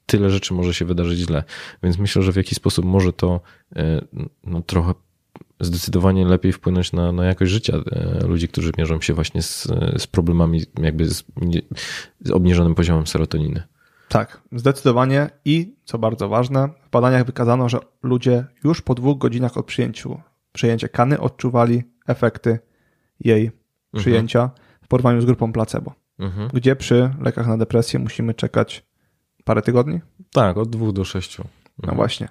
[0.07, 1.43] tyle rzeczy może się wydarzyć źle.
[1.83, 3.41] Więc myślę, że w jakiś sposób może to
[3.75, 4.01] e,
[4.43, 4.93] no, trochę
[5.59, 10.07] zdecydowanie lepiej wpłynąć na, na jakość życia e, ludzi, którzy mierzą się właśnie z, z
[10.07, 11.23] problemami jakby z,
[12.21, 13.63] z obniżonym poziomem serotoniny.
[14.09, 19.57] Tak, zdecydowanie i co bardzo ważne, w badaniach wykazano, że ludzie już po dwóch godzinach
[19.57, 20.19] od przyjęciu,
[20.53, 22.59] przyjęcia kany odczuwali efekty
[23.19, 23.51] jej
[23.95, 24.49] przyjęcia
[24.81, 26.49] w porównaniu z grupą placebo, Mhm.
[26.53, 28.85] gdzie przy lekach na depresję musimy czekać
[29.47, 29.99] parę tygodni.
[30.33, 31.43] Tak, od dwóch do sześciu.
[31.83, 32.27] No właśnie.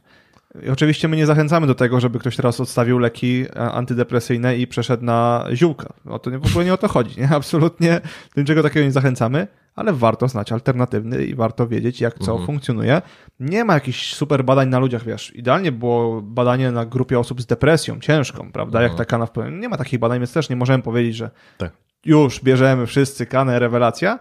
[0.63, 4.67] I oczywiście my nie zachęcamy do tego, żeby ktoś teraz odstawił leki e, antydepresyjne i
[4.67, 5.93] przeszedł na ziółka.
[6.09, 7.21] O to nie, w ogóle nie o to chodzi.
[7.21, 7.29] Nie?
[7.37, 8.01] Absolutnie
[8.35, 12.47] do niczego takiego nie zachęcamy, ale warto znać alternatywny i warto wiedzieć, jak co Mhm.
[12.47, 13.03] funkcjonuje.
[13.41, 15.33] Nie ma jakichś super badań na ludziach, wiesz.
[15.37, 18.83] Idealnie było badanie na grupie osób z depresją ciężką, prawda?
[18.83, 18.99] Jak Mhm.
[18.99, 19.51] ta kana wpływa.
[19.51, 21.73] Nie ma takich badań, więc też nie możemy powiedzieć, że Tak.
[22.05, 24.19] już bierzemy wszyscy kanę, rewelacja.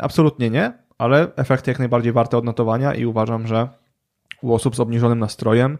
[0.00, 3.68] Absolutnie nie, ale efekty jak najbardziej warte odnotowania i uważam, że
[4.42, 5.78] u osób z obniżonym nastrojem,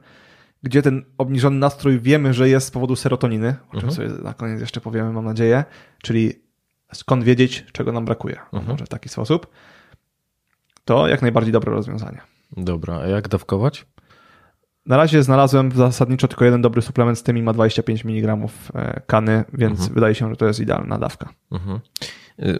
[0.62, 3.92] gdzie ten obniżony nastrój wiemy, że jest z powodu serotoniny, o czym Mhm.
[3.92, 5.64] sobie na koniec jeszcze powiemy, mam nadzieję,
[6.02, 6.32] czyli
[6.92, 8.72] skąd wiedzieć, czego nam brakuje, Mhm.
[8.72, 9.46] może w taki sposób,
[10.84, 12.20] to jak najbardziej dobre rozwiązanie.
[12.56, 13.86] Dobra, a jak dawkować?
[14.90, 18.38] Na razie znalazłem zasadniczo tylko jeden dobry suplement z tymi ma 25 mg
[18.74, 19.94] e, kany, więc Mhm.
[19.94, 21.28] wydaje się, że to jest idealna dawka.
[21.52, 21.80] Mhm.
[22.38, 22.58] Y,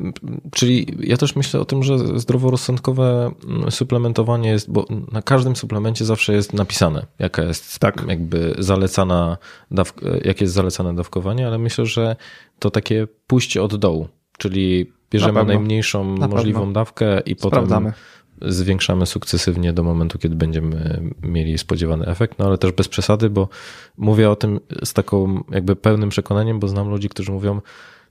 [0.53, 6.05] Czyli ja też myślę o tym, że zdroworozsądkowe mm, suplementowanie jest, bo na każdym suplemencie
[6.05, 8.05] zawsze jest napisane, jaka jest Tak.
[8.09, 9.37] jakby zalecana
[9.71, 12.17] dawk, jakie jest zalecane dawkowanie, ale myślę, że
[12.59, 14.09] to takie pójście od dołu,
[14.39, 15.55] czyli bierzemy pewno.
[15.55, 16.73] najmniejszą możliwą pewno.
[16.73, 17.87] dawkę i Sprawdzamy.
[17.91, 18.01] potem
[18.43, 23.49] zwiększamy sukcesywnie do momentu, kiedy będziemy mieli spodziewany efekt, no ale też bez przesady, bo
[23.97, 27.61] mówię o tym z taką jakby pełnym przekonaniem, bo znam ludzi, którzy mówią,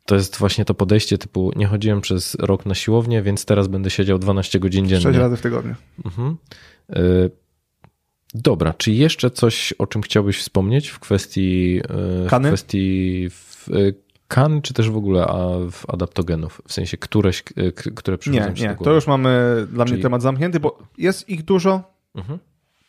[0.06, 3.90] to jest właśnie to podejście typu nie chodziłem przez rok na siłownię, więc teraz będę
[3.90, 5.04] siedział 12 godzin dziennie.
[5.04, 5.76] 6 razy w tygodniu.
[6.06, 6.38] Mhm.
[6.98, 7.32] Y,
[8.34, 11.82] Dobra, czy jeszcze coś, o czym chciałbyś wspomnieć w kwestii
[12.24, 12.50] y, w Kany?
[12.50, 13.96] kwestii w, y,
[14.30, 15.36] kan, czy też w ogóle a,
[15.72, 16.62] w adaptogenów?
[16.68, 17.44] W sensie któreś,
[17.96, 21.44] które przychodzą Nie, nie, to już mamy dla Czyli- mnie temat zamknięty, bo jest ich
[21.46, 21.84] dużo,
[22.16, 22.40] Mhm.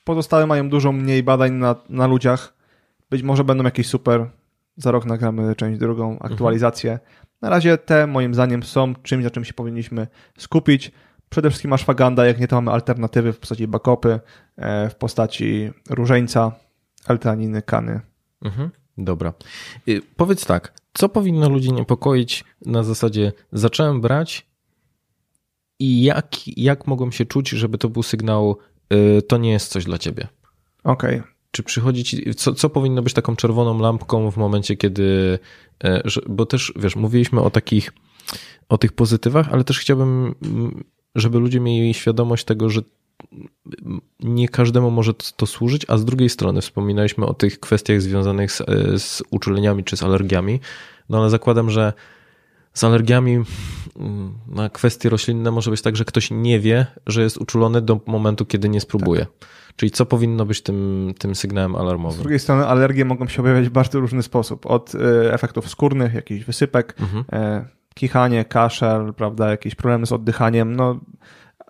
[0.05, 2.55] pozostałe mają dużo mniej badań na, na ludziach.
[3.11, 4.27] Być może będą jakieś super,
[4.77, 6.33] za rok nagramy część drugą, Mhm.
[6.33, 6.99] aktualizację.
[7.43, 10.07] Na razie te moim zdaniem są czymś, na czym się powinniśmy
[10.39, 10.93] skupić.
[11.31, 14.21] Przede wszystkim ashwagandha, jak nie to mamy alternatywy w postaci bakopy,
[14.91, 16.53] w postaci różeńca,
[17.09, 18.01] L-teaniny, kany.
[18.43, 18.71] Mhm.
[18.99, 19.33] Dobra.
[19.89, 24.47] Y, powiedz tak, co powinno ludzi niepokoić na zasadzie zacząłem brać
[25.79, 28.59] i jak, jak mogą się czuć, żeby to był sygnał
[28.93, 30.29] y, to nie jest coś dla ciebie?
[30.85, 31.19] Okej.
[31.19, 31.31] Okay.
[31.51, 35.39] Czy przychodzi ci, co, co powinno być taką czerwoną lampką w momencie, kiedy,
[35.85, 37.93] e, bo też wiesz, mówiliśmy o takich,
[38.69, 40.35] o tych pozytywach, ale też chciałbym,
[41.15, 42.83] żeby ludzie mieli świadomość tego, że
[44.21, 48.63] nie każdemu może to, służyć, a z drugiej strony wspominaliśmy o tych kwestiach związanych z,
[49.03, 50.61] z uczuleniami czy z alergiami,
[51.09, 51.93] no ale zakładam, że
[52.75, 53.43] z alergiami
[53.97, 58.01] mm, na kwestie roślinne może być tak, że ktoś nie wie, że jest uczulony do
[58.07, 59.21] momentu, kiedy nie spróbuje.
[59.21, 59.49] Tak.
[59.77, 62.19] Czyli co powinno być tym, tym sygnałem alarmowym?
[62.19, 64.67] Z drugiej strony alergie mogą się objawiać w bardzo różny sposób.
[64.67, 67.25] Od e, efektów skórnych, jakichś wysypek, mhm.
[67.33, 67.65] E,
[67.95, 70.77] kichanie, kaszel, prawda, jakieś problemy z oddychaniem.
[70.77, 71.01] No,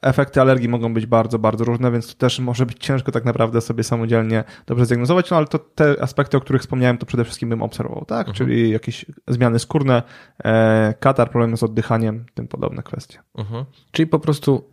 [0.02, 3.60] efekty alergii mogą być bardzo, bardzo różne, więc to też może być ciężko tak naprawdę
[3.60, 7.48] sobie samodzielnie dobrze zdiagnozować, no ale to te aspekty, o których wspomniałem, to przede wszystkim
[7.48, 8.28] bym obserwował, tak?
[8.28, 8.36] Mhm.
[8.36, 10.02] Czyli jakieś zmiany skórne,
[10.44, 13.18] e, katar, problemy z oddychaniem, tym podobne kwestie.
[13.34, 13.64] Mhm.
[13.92, 14.70] Czyli po prostu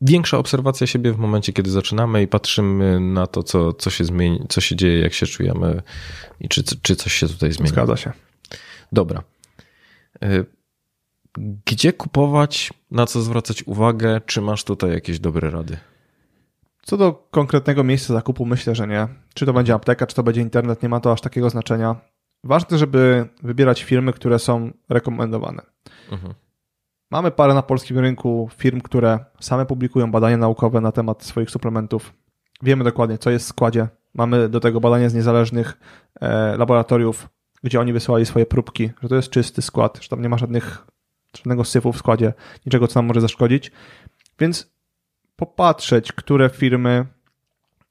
[0.00, 4.46] większa obserwacja siebie w momencie, kiedy zaczynamy i patrzymy na to, co, co, się, zmieni,
[4.48, 5.82] co się dzieje, jak się czujemy
[6.40, 7.68] i czy, czy coś się tutaj zmieni.
[7.68, 8.12] Zgadza się.
[8.92, 9.22] Dobra.
[11.66, 14.20] Gdzie kupować, na co zwracać uwagę?
[14.26, 15.76] Czy masz tutaj jakieś dobre rady?
[16.82, 19.08] Co do konkretnego miejsca zakupu, myślę, że nie.
[19.34, 21.96] Czy to będzie apteka, czy to będzie internet, nie ma to aż takiego znaczenia.
[22.44, 25.62] Ważne, żeby wybierać firmy, które są rekomendowane.
[26.12, 26.34] Mhm.
[27.10, 32.12] Mamy parę na polskim rynku firm, które same publikują badania naukowe na temat swoich suplementów.
[32.62, 33.88] Wiemy dokładnie, co jest w składzie.
[34.14, 35.76] Mamy do tego badania z niezależnych
[36.20, 37.28] e, laboratoriów,
[37.64, 40.86] gdzie oni wysyłali swoje próbki, że to jest czysty skład, że tam nie ma żadnych
[41.36, 42.32] żadnego syfu w składzie,
[42.66, 43.72] niczego, co nam może zaszkodzić.
[44.38, 44.72] Więc
[45.36, 47.06] popatrzeć, które firmy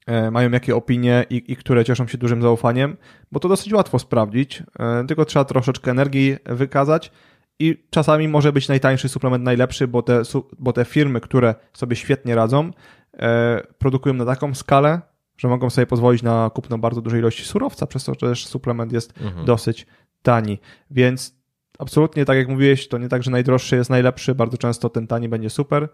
[0.06, 2.96] e, mają jakie opinie i, i, które cieszą się dużym zaufaniem,
[3.32, 7.12] bo to dosyć łatwo sprawdzić, e, tylko trzeba troszeczkę energii wykazać
[7.58, 10.22] i czasami może być najtańszy suplement najlepszy, bo te,
[10.58, 12.70] bo te firmy, które sobie świetnie radzą,
[13.18, 15.00] e, produkują na taką skalę,
[15.36, 18.92] że mogą sobie pozwolić na kupno bardzo dużej ilości surowca, przez to, że też suplement
[18.92, 19.46] jest mhm.
[19.46, 19.86] dosyć
[20.22, 20.58] tani.
[20.90, 21.39] Więc
[21.80, 25.28] absolutnie, tak jak mówiłeś, to nie tak, że najdroższy jest najlepszy, bardzo często ten tani
[25.28, 25.88] będzie super.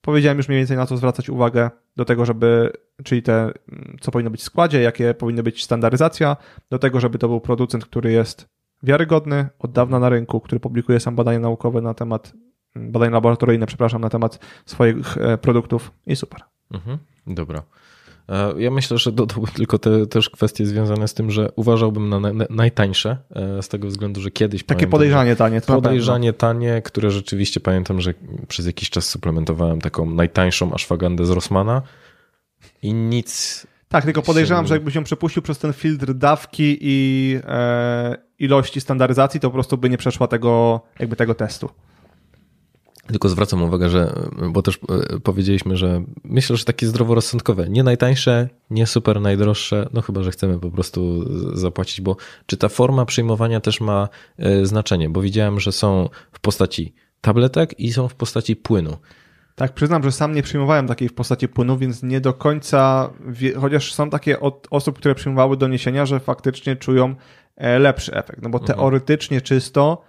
[0.00, 2.72] Powiedziałem już mniej więcej na co zwracać uwagę do tego, żeby,
[3.04, 3.52] czyli te,
[4.00, 6.36] co powinno być w składzie, jakie powinny być standaryzacja,
[6.70, 8.48] do tego, żeby to był producent, który jest
[8.82, 12.32] wiarygodny, od dawna na rynku, który publikuje sam badania naukowe na temat,
[12.76, 16.40] badania laboratoryjne, przepraszam, na temat swoich e, produktów i super.
[16.70, 17.62] Mhm, dobra.
[18.30, 22.20] E, ja myślę, że dodałbym tylko te też kwestie związane z tym, że uważałbym na
[22.50, 24.60] najtańsze, e, z tego względu, że kiedyś.
[24.60, 25.60] Takie pamiętam, podejrzanie tanie.
[25.60, 28.14] To podejrzanie tanie, które rzeczywiście pamiętam, że
[28.48, 31.82] przez jakiś czas suplementowałem taką najtańszą ashwagandę z Rossmana
[32.82, 33.66] i nic.
[33.88, 34.68] Tak, tylko podejrzewam, się...
[34.68, 39.78] że jakbyś ją przepuścił przez ten filtr dawki i e, ilości standaryzacji, to po prostu
[39.78, 41.70] by nie przeszła tego, jakby tego testu.
[43.10, 44.12] Tylko zwracam uwagę, że,
[44.52, 44.78] bo też
[45.14, 50.30] e, powiedzieliśmy, że myślę, że takie zdroworozsądkowe, nie najtańsze, nie super najdroższe, no chyba, że
[50.30, 51.24] chcemy po prostu
[51.58, 54.08] zapłacić, bo czy ta forma przyjmowania też ma
[54.38, 58.96] e, znaczenie, bo widziałem, że są w postaci tabletek i są w postaci płynu.
[59.54, 63.10] Tak, przyznam, że sam nie przyjmowałem takiej w postaci płynu, więc nie do końca,
[63.60, 67.14] chociaż są takie od osób, które przyjmowały doniesienia, że faktycznie czują
[67.56, 68.78] e, lepszy efekt, no bo mhm.
[68.78, 70.02] teoretycznie czysto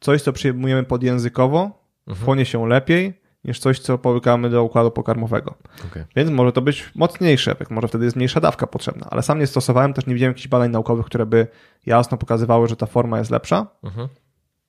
[0.00, 1.79] coś, co przyjmujemy podjęzykowo,
[2.10, 2.22] mhm.
[2.22, 5.54] wchłonie się lepiej niż coś, co połykamy do układu pokarmowego.
[5.90, 6.06] Okay.
[6.16, 9.46] Więc może to być mocniejszy efekt, może wtedy jest mniejsza dawka potrzebna, ale sam nie
[9.46, 11.46] stosowałem, też nie widziałem jakichś badań naukowych, które by
[11.86, 13.66] jasno pokazywały, że ta forma jest lepsza.
[13.82, 14.08] Mhm.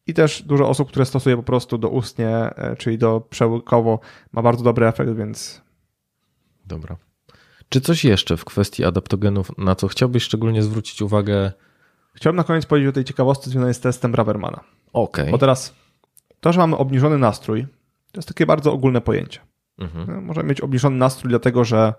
[0.08, 4.00] I też dużo osób, które stosuje po prostu do ustnie, e, czyli do przełykowo,
[4.32, 5.62] ma bardzo dobry efekt, więc.
[6.66, 6.98] Dobra.
[7.70, 11.52] Czy coś jeszcze w kwestii adaptogenów, na co chciałbyś szczególnie zwrócić uwagę?
[12.14, 14.64] Chciałbym na koniec powiedzieć o tej ciekawostce związanej z testem Bravermana.
[14.94, 15.24] Okej.
[15.24, 15.32] Okay.
[15.32, 15.76] Bo teraz
[16.42, 17.64] to, że mamy obniżony nastrój,
[18.12, 19.40] to jest takie bardzo ogólne pojęcie.
[19.80, 20.08] Mhm.
[20.08, 21.94] No, możemy mieć obniżony nastrój dlatego, że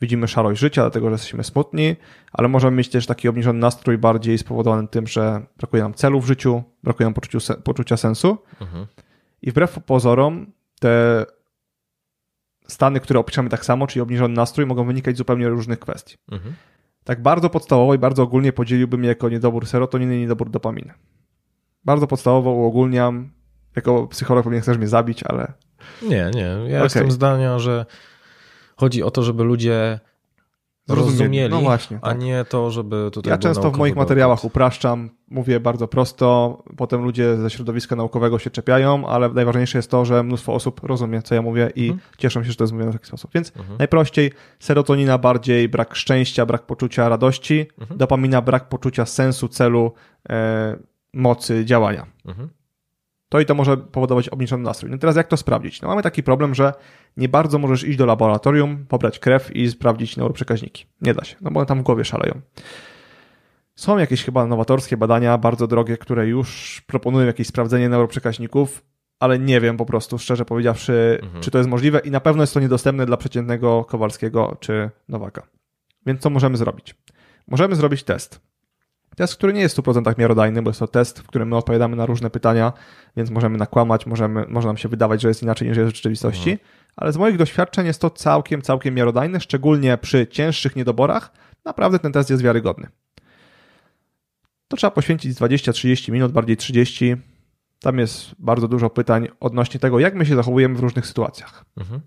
[0.00, 1.96] widzimy szarość życia, dlatego, że jesteśmy smutni,
[2.32, 6.26] ale możemy mieć też taki obniżony nastrój bardziej spowodowany tym, że brakuje nam celu w
[6.26, 8.38] życiu, brakuje nam poczuciu, poczucia sensu.
[8.60, 8.86] Mhm.
[9.42, 11.24] I wbrew pozorom te
[12.68, 16.16] stany, które opiszemy tak samo, czyli obniżony nastrój, mogą wynikać z zupełnie różnych kwestii.
[16.32, 16.54] Mhm.
[17.04, 20.94] Tak bardzo podstawowo i bardzo ogólnie podzieliłbym je jako niedobór serotoniny i niedobór dopaminy.
[21.84, 23.30] Bardzo podstawowo uogólniam,
[23.76, 25.52] jako psycholog pewnie chcesz mnie zabić, ale...
[26.02, 26.40] Nie, nie.
[26.42, 26.82] Ja okay.
[26.82, 27.86] jestem zdania, że
[28.76, 30.00] chodzi o to, żeby ludzie
[30.88, 32.18] zrozumieli, No właśnie, a tak.
[32.20, 37.36] nie to, żeby tutaj Ja często w moich materiałach upraszczam, mówię bardzo prosto, potem ludzie
[37.36, 41.42] ze środowiska naukowego się czepiają, ale najważniejsze jest to, że mnóstwo osób rozumie, co ja
[41.42, 42.00] mówię i Mhm.
[42.18, 43.30] cieszą się, że to jest mówione w taki sposób.
[43.34, 43.78] Więc Mhm.
[43.78, 47.98] najprościej serotonina bardziej brak szczęścia, brak poczucia radości, Mhm.
[47.98, 49.92] dopamina brak poczucia sensu, celu,
[50.30, 50.76] e,
[51.14, 52.06] mocy działania.
[53.28, 54.90] To i to może powodować obniżony nastrój.
[54.90, 55.82] No teraz jak to sprawdzić?
[55.82, 56.72] No mamy taki problem, że
[57.16, 60.86] nie bardzo możesz iść do laboratorium, pobrać krew i sprawdzić neuroprzekaźniki.
[61.00, 62.40] Nie da się, no bo one tam w głowie szaleją.
[63.74, 68.82] Są jakieś chyba nowatorskie badania, bardzo drogie, które już proponują jakieś sprawdzenie neuroprzekaźników,
[69.20, 71.42] ale nie wiem po prostu, szczerze powiedziawszy, Mhm.
[71.42, 75.42] czy to jest możliwe i na pewno jest to niedostępne dla przeciętnego Kowalskiego czy Nowaka.
[76.06, 76.94] Więc co możemy zrobić?
[77.48, 78.40] Możemy zrobić test.
[79.16, 81.96] Test, który nie jest w 100% miarodajny, bo jest to test, w którym my odpowiadamy
[81.96, 82.72] na różne pytania,
[83.16, 86.50] więc możemy nakłamać, możemy, może nam się wydawać, że jest inaczej niż jest w rzeczywistości,
[86.50, 86.68] Mhm.
[86.96, 91.32] ale z moich doświadczeń jest to całkiem, całkiem miarodajne, szczególnie przy cięższych niedoborach.
[91.64, 92.88] Naprawdę ten test jest wiarygodny.
[94.68, 97.16] To trzeba poświęcić 20-30 minut, bardziej 30.
[97.80, 101.64] Tam jest bardzo dużo pytań odnośnie tego, jak my się zachowujemy w różnych sytuacjach.
[101.76, 102.00] Mhm.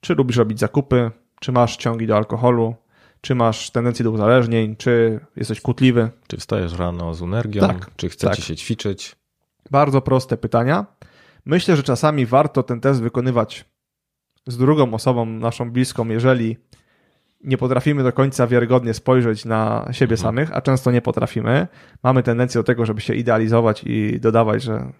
[0.00, 1.10] Czy lubisz robić zakupy,
[1.40, 2.74] czy masz ciągi do alkoholu,
[3.20, 6.10] czy masz tendencję do uzależnień, czy jesteś kłótliwy.
[6.26, 7.60] Czy wstajesz rano z energią?
[7.60, 8.44] Tak, Czy chcecie tak.
[8.44, 9.16] się ćwiczyć?
[9.70, 10.86] Bardzo proste pytania.
[11.44, 13.64] Myślę, że czasami warto ten test wykonywać
[14.46, 16.56] z drugą osobą naszą bliską, jeżeli
[17.44, 20.18] nie potrafimy do końca wiarygodnie spojrzeć na siebie Mhm.
[20.28, 21.66] samych, a często nie potrafimy.
[22.02, 24.92] Mamy tendencję do tego, żeby się idealizować i dodawać, że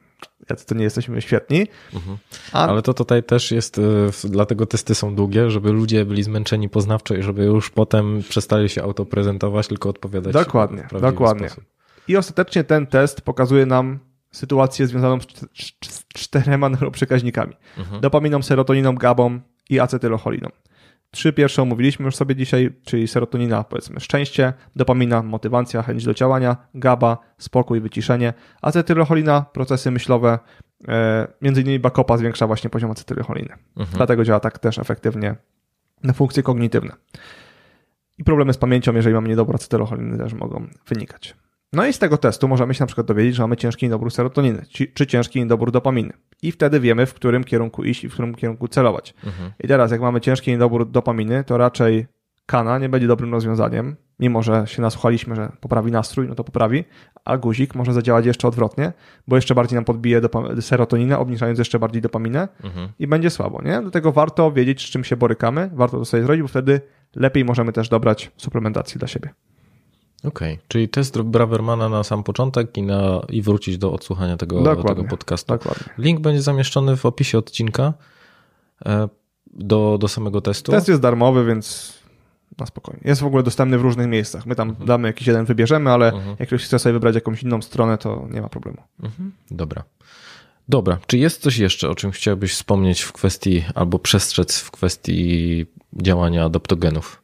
[0.50, 1.66] jacy to nie jesteśmy świetni.
[1.94, 2.18] Mhm.
[2.52, 3.80] A Ale to tutaj też jest,
[4.12, 8.68] w- dlatego testy są długie, żeby ludzie byli zmęczeni poznawczo i żeby już potem przestali
[8.68, 11.48] się autoprezentować, tylko odpowiadać Dokładnie, dokładnie.
[11.48, 11.64] sposób.
[12.08, 13.98] I ostatecznie ten test pokazuje nam
[14.32, 17.52] sytuację związaną z czterema neuroprzekaźnikami.
[17.78, 18.00] Mhm.
[18.00, 19.40] Dopaminą, serotoniną, gabą
[19.70, 20.48] i acetylcholiną.
[21.10, 26.56] Trzy pierwsze omówiliśmy już sobie dzisiaj, czyli serotonina, powiedzmy szczęście, dopamina, motywacja, chęć do działania,
[26.74, 30.38] GABA, spokój, wyciszenie, acetylcholina, procesy myślowe,
[30.88, 33.54] e, między innymi bakopa zwiększa właśnie poziom acetylcholiny.
[33.76, 33.96] Mhm.
[33.96, 35.36] Dlatego działa tak też efektywnie
[36.02, 36.92] na funkcje kognitywne.
[38.18, 41.36] I problemy z pamięcią, jeżeli mamy niedobór acetylcholiny, też mogą wynikać.
[41.72, 44.66] No i z tego testu możemy się na przykład dowiedzieć, że mamy ciężki niedobór serotoniny,
[44.94, 46.12] czy ciężki niedobór dopaminy.
[46.42, 49.14] I wtedy wiemy, w którym kierunku iść i w którym kierunku celować.
[49.26, 49.50] Mhm.
[49.60, 52.06] I teraz, jak mamy ciężki niedobór dopaminy, to raczej
[52.46, 56.84] kana nie będzie dobrym rozwiązaniem, mimo że się nasłuchaliśmy, że poprawi nastrój, no to poprawi,
[57.24, 58.92] a guzik może zadziałać jeszcze odwrotnie,
[59.28, 60.20] bo jeszcze bardziej nam podbije
[60.60, 62.88] serotoninę, obniżając jeszcze bardziej dopaminę Mhm.
[62.98, 63.80] i będzie słabo, nie?
[63.82, 66.80] Dlatego warto wiedzieć, z czym się borykamy, warto to sobie zrobić, bo wtedy
[67.16, 69.30] lepiej możemy też dobrać suplementację dla siebie.
[70.24, 74.94] Okej, czyli test Bravermana na sam początek i, na, i wrócić do odsłuchania tego, Dokładnie.
[74.94, 75.52] tego podcastu.
[75.52, 75.86] Dokładnie.
[75.98, 77.92] Link będzie zamieszczony w opisie odcinka
[78.86, 79.08] e,
[79.46, 80.72] do, do samego testu.
[80.72, 81.94] Test jest darmowy, więc
[82.58, 83.00] na spokojnie.
[83.04, 84.46] Jest w ogóle dostępny w różnych miejscach.
[84.46, 86.36] My tam damy jakiś jeden, wybierzemy, ale Mhm.
[86.38, 88.78] jak ktoś chce sobie wybrać jakąś inną stronę, to nie ma problemu.
[89.02, 89.32] Mhm.
[89.50, 89.84] Dobra.
[90.68, 95.66] Dobra, czy jest coś jeszcze, o czym chciałbyś wspomnieć w kwestii, albo przestrzec w kwestii
[95.92, 97.22] działania adaptogenów?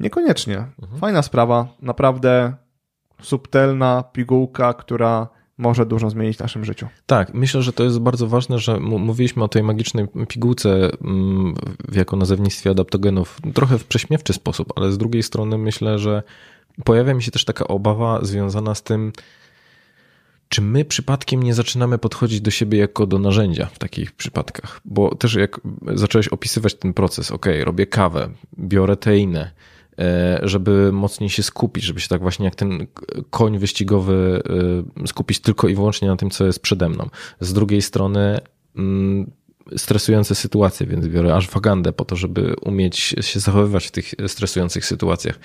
[0.00, 0.66] Niekoniecznie.
[0.82, 1.00] Mhm.
[1.00, 2.54] Fajna sprawa, naprawdę
[3.22, 5.28] subtelna pigułka, która
[5.58, 6.86] może dużo zmienić w naszym życiu.
[7.06, 11.54] Tak, myślę, że to jest bardzo ważne, że mówiliśmy o tej magicznej pigułce mm,
[11.88, 16.22] w jako nazewnictwie adaptogenów trochę w prześmiewczy sposób, ale z drugiej strony myślę, że
[16.84, 19.12] pojawia mi się też taka obawa związana z tym,
[20.48, 24.80] czy my przypadkiem nie zaczynamy podchodzić do siebie jako do narzędzia w takich przypadkach?
[24.84, 25.60] Bo też jak
[25.94, 28.28] zacząłeś opisywać ten proces, ok, robię kawę,
[28.58, 29.50] biorę teinę,
[30.42, 32.86] żeby mocniej się skupić, żeby się tak właśnie jak ten
[33.30, 34.42] koń wyścigowy
[35.02, 37.08] e, skupić tylko i wyłącznie na tym, co jest przede mną.
[37.40, 38.40] Z drugiej strony
[38.76, 39.30] mm,
[39.76, 45.38] stresujące sytuacje, więc biorę ashwagandę po to, żeby umieć się zachowywać w tych stresujących sytuacjach.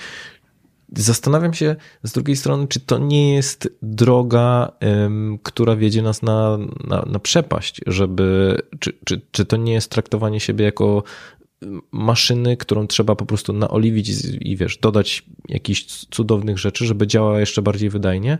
[0.96, 4.72] Zastanawiam się z drugiej strony, czy to nie jest droga,
[5.44, 10.40] która wiedzie nas na, na, na przepaść, żeby, czy, czy, czy to nie jest traktowanie
[10.40, 11.04] siebie jako
[11.92, 17.40] maszyny, którą trzeba po prostu naoliwić i, i wiesz, dodać jakichś cudownych rzeczy, żeby działała
[17.40, 18.38] jeszcze bardziej wydajnie.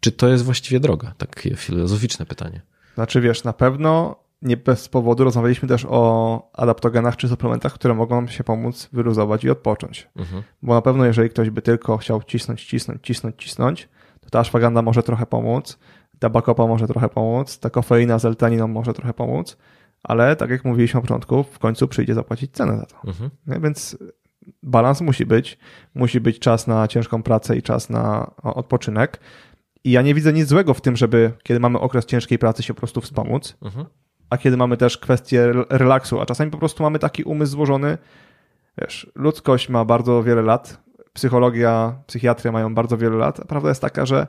[0.00, 1.14] Czy to jest właściwie droga?
[1.18, 2.60] Takie filozoficzne pytanie.
[2.94, 8.26] Znaczy, wiesz, na pewno nie bez powodu rozmawialiśmy też o adaptogenach czy suplementach, które mogą
[8.26, 10.08] się pomóc wyluzować i odpocząć.
[10.16, 10.42] Mhm.
[10.62, 13.88] Bo na pewno, jeżeli ktoś by tylko chciał cisnąć, cisnąć, cisnąć, cisnąć,
[14.20, 15.78] to ta ashwagandha może trochę pomóc,
[16.18, 19.56] ta bakopa może trochę pomóc, ta kofeina z L-taniną może trochę pomóc,
[20.02, 22.96] ale tak jak mówiliśmy na początku, w końcu przyjdzie zapłacić cenę za to.
[23.06, 23.30] Mhm.
[23.46, 23.60] Nie?
[23.60, 23.96] Więc
[24.62, 25.58] balans musi być.
[25.94, 29.20] Musi być czas na ciężką pracę i czas na odpoczynek.
[29.84, 32.74] I ja nie widzę nic złego w tym, żeby kiedy mamy okres ciężkiej pracy się
[32.74, 33.86] po prostu wspomóc, Mhm.
[34.30, 37.98] a kiedy mamy też kwestię rel- relaksu, a czasami po prostu mamy taki umysł złożony,
[38.80, 40.80] wiesz, ludzkość ma bardzo wiele lat,
[41.12, 44.26] psychologia, psychiatria mają bardzo wiele lat, a prawda jest taka, że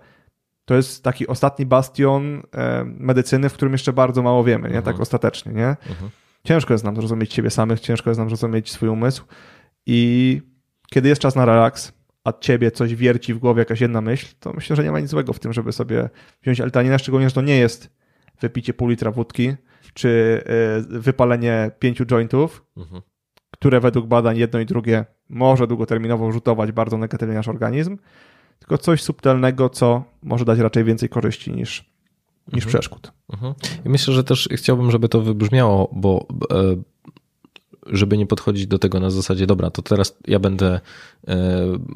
[0.66, 4.82] to jest taki ostatni bastion e, medycyny, w którym jeszcze bardzo mało wiemy, nie?
[4.82, 5.68] Tak ostatecznie, nie?
[5.68, 6.10] Mhm.
[6.44, 9.26] Ciężko jest nam zrozumieć siebie samych, ciężko jest nam zrozumieć swój umysł
[9.86, 10.42] i
[10.90, 11.94] kiedy jest czas na relaks,
[12.24, 15.10] a ciebie coś wierci w głowie, jakaś jedna myśl, to myślę, że nie ma nic
[15.10, 16.10] złego w tym, żeby sobie
[16.42, 17.90] wziąć altaninę, szczególnie, że to nie jest
[18.42, 19.56] wypicie pół litra wódki,
[19.94, 23.02] czy e, wypalenie pięciu jointów, Mhm.
[23.52, 27.98] które według badań jedno i drugie może długoterminowo rzutować bardzo negatywnie nasz organizm,
[28.64, 31.86] tylko coś subtelnego, co może dać raczej więcej korzyści niż,
[32.54, 33.12] niż przeszkód.
[33.34, 33.54] Mhm.
[33.86, 36.76] I myślę, że też chciałbym, żeby to wybrzmiało, bo e,
[37.88, 40.80] żeby nie podchodzić do tego na zasadzie, dobra, to teraz ja będę
[41.28, 41.40] e,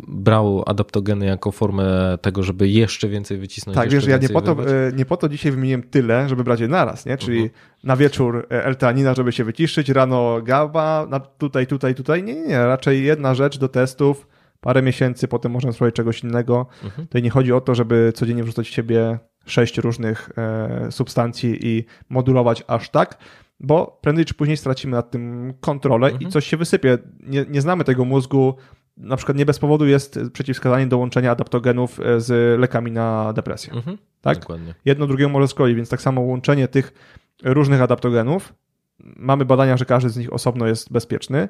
[0.07, 3.75] brał adaptogeny jako formę tego, żeby jeszcze więcej wycisnąć.
[3.75, 6.59] Tak, wiesz, ja nie po, to, e, nie po to dzisiaj wymieniłem tyle, żeby brać
[6.59, 7.17] je naraz, nie?
[7.17, 7.59] Czyli Mhm.
[7.83, 11.07] na wieczór e, L-teanina, żeby się wyciszyć, rano GABA,
[11.37, 12.23] tutaj, tutaj, tutaj.
[12.23, 14.27] Nie, nie, nie, raczej jedna rzecz do testów,
[14.61, 16.65] parę miesięcy, potem można spróbować czegoś innego.
[16.83, 17.07] Mhm.
[17.07, 21.85] Tutaj nie chodzi o to, żeby codziennie wrzucać w siebie sześć różnych e, substancji i
[22.09, 23.17] modulować aż tak,
[23.59, 26.29] bo prędzej czy później stracimy nad tym kontrolę Mhm.
[26.29, 26.97] i coś się wysypie.
[27.19, 28.55] Nie, nie znamy tego mózgu.
[28.97, 33.73] Na przykład nie bez powodu jest przeciwwskazanie do łączenia adaptogenów e, z lekami na depresję.
[33.73, 33.97] Mhm.
[34.21, 34.39] Tak?
[34.39, 34.73] Dokładnie.
[34.85, 36.93] Jedno drugiego może szkodzić, więc tak samo łączenie tych
[37.43, 38.53] różnych adaptogenów.
[38.99, 41.49] Mamy badania, że każdy z nich osobno jest bezpieczny.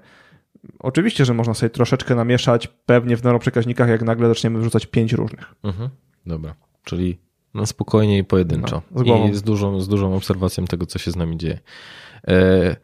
[0.80, 5.56] Oczywiście, że można sobie troszeczkę namieszać, pewnie w neuroprzekaźnikach, jak nagle zaczniemy wrzucać pięć różnych.
[5.64, 5.90] Mhm.
[6.26, 7.18] Dobra, czyli
[7.54, 8.82] na spokojnie i pojedynczo.
[8.92, 9.30] No, z.
[9.30, 11.60] I z dużą, z dużą obserwacją tego, co się z nami dzieje.
[12.28, 12.76] E,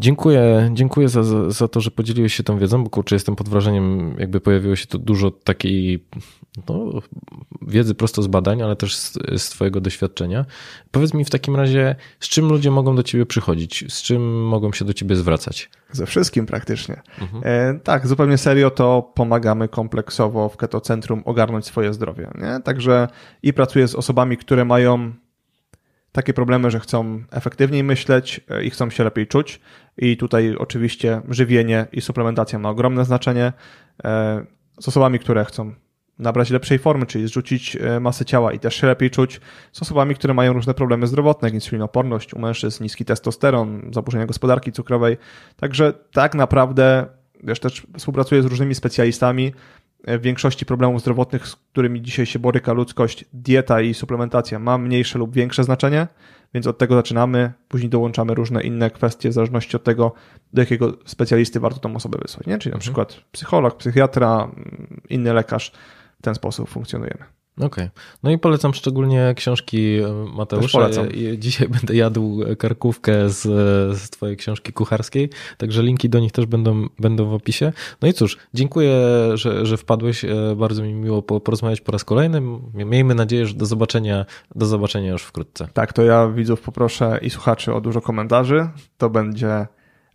[0.00, 3.48] dziękuję, dziękuję za, za, za to, że podzieliłeś się tą wiedzą, bo kurczę, jestem pod
[3.48, 6.04] wrażeniem, jakby pojawiło się tu dużo takiej
[6.68, 7.00] no,
[7.62, 10.44] wiedzy prosto z badań, ale też z, z twojego doświadczenia.
[10.90, 13.84] Powiedz mi w takim razie, z czym ludzie mogą do ciebie przychodzić?
[13.88, 15.70] Z czym mogą się do ciebie zwracać?
[15.92, 17.02] Ze wszystkim praktycznie.
[17.20, 17.42] Mhm.
[17.44, 22.30] E, tak, zupełnie serio to pomagamy kompleksowo w Ketocentrum ogarnąć swoje zdrowie.
[22.34, 22.60] Nie?
[22.64, 23.08] Także
[23.42, 25.12] i pracuję z osobami, które mają
[26.12, 29.60] takie problemy, że chcą efektywniej myśleć e, i chcą się lepiej czuć.
[29.96, 33.52] I tutaj oczywiście żywienie i suplementacja ma ogromne znaczenie.
[34.04, 34.44] E,
[34.80, 35.74] Z osobami, które chcą
[36.18, 39.40] nabrać lepszej formy, czyli zrzucić e, masę ciała i też się lepiej czuć.
[39.72, 44.72] Z osobami, które mają różne problemy zdrowotne, jak insulinoporność u mężczyzn, niski testosteron, zaburzenia gospodarki
[44.72, 45.16] cukrowej.
[45.56, 47.06] Także tak naprawdę,
[47.44, 49.52] wiesz, też współpracuję z różnymi specjalistami.
[50.04, 54.78] E, W większości problemów zdrowotnych, z którymi dzisiaj się boryka ludzkość, dieta i suplementacja ma
[54.78, 56.06] mniejsze lub większe znaczenie,
[56.54, 57.52] więc od tego zaczynamy.
[57.68, 60.12] Później dołączamy różne inne kwestie w zależności od tego,
[60.52, 62.46] do jakiego specjalisty warto tą osobę wysłać.
[62.46, 62.58] Nie?
[62.58, 65.72] Czyli na przykład psycholog, psychiatra, mm, inny lekarz.
[66.18, 67.39] W ten sposób funkcjonujemy.
[67.66, 67.88] Okej.
[68.22, 70.78] No i polecam szczególnie książki e, Mateusza.
[70.78, 71.06] polecam.
[71.14, 73.42] Ja- ja Dzisiaj będę jadł karkówkę z,
[73.98, 77.72] z twojej książki kucharskiej, także linki do nich też będą, będą w opisie.
[78.02, 78.96] No i cóż, dziękuję,
[79.34, 80.24] że, że wpadłeś.
[80.24, 82.42] E, Bardzo mi miło po- porozmawiać po raz kolejny.
[82.74, 85.68] Miejmy nadzieję, że do zobaczenia, do zobaczenia już wkrótce.
[85.72, 88.68] Tak, to ja widzów poproszę i słuchaczy o dużo komentarzy.
[88.98, 89.66] To będzie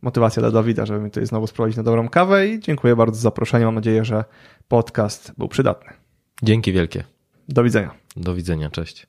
[0.01, 3.21] motywacja dla Dawida, żeby mi tutaj znowu sprowadzić na dobrą kawę i dziękuję bardzo za
[3.21, 3.65] zaproszenie.
[3.65, 4.23] Mam nadzieję, że
[4.67, 5.93] podcast był przydatny.
[6.43, 7.03] Dzięki wielkie.
[7.49, 7.95] Do widzenia.
[8.15, 8.69] Do widzenia.
[8.69, 9.07] Cześć.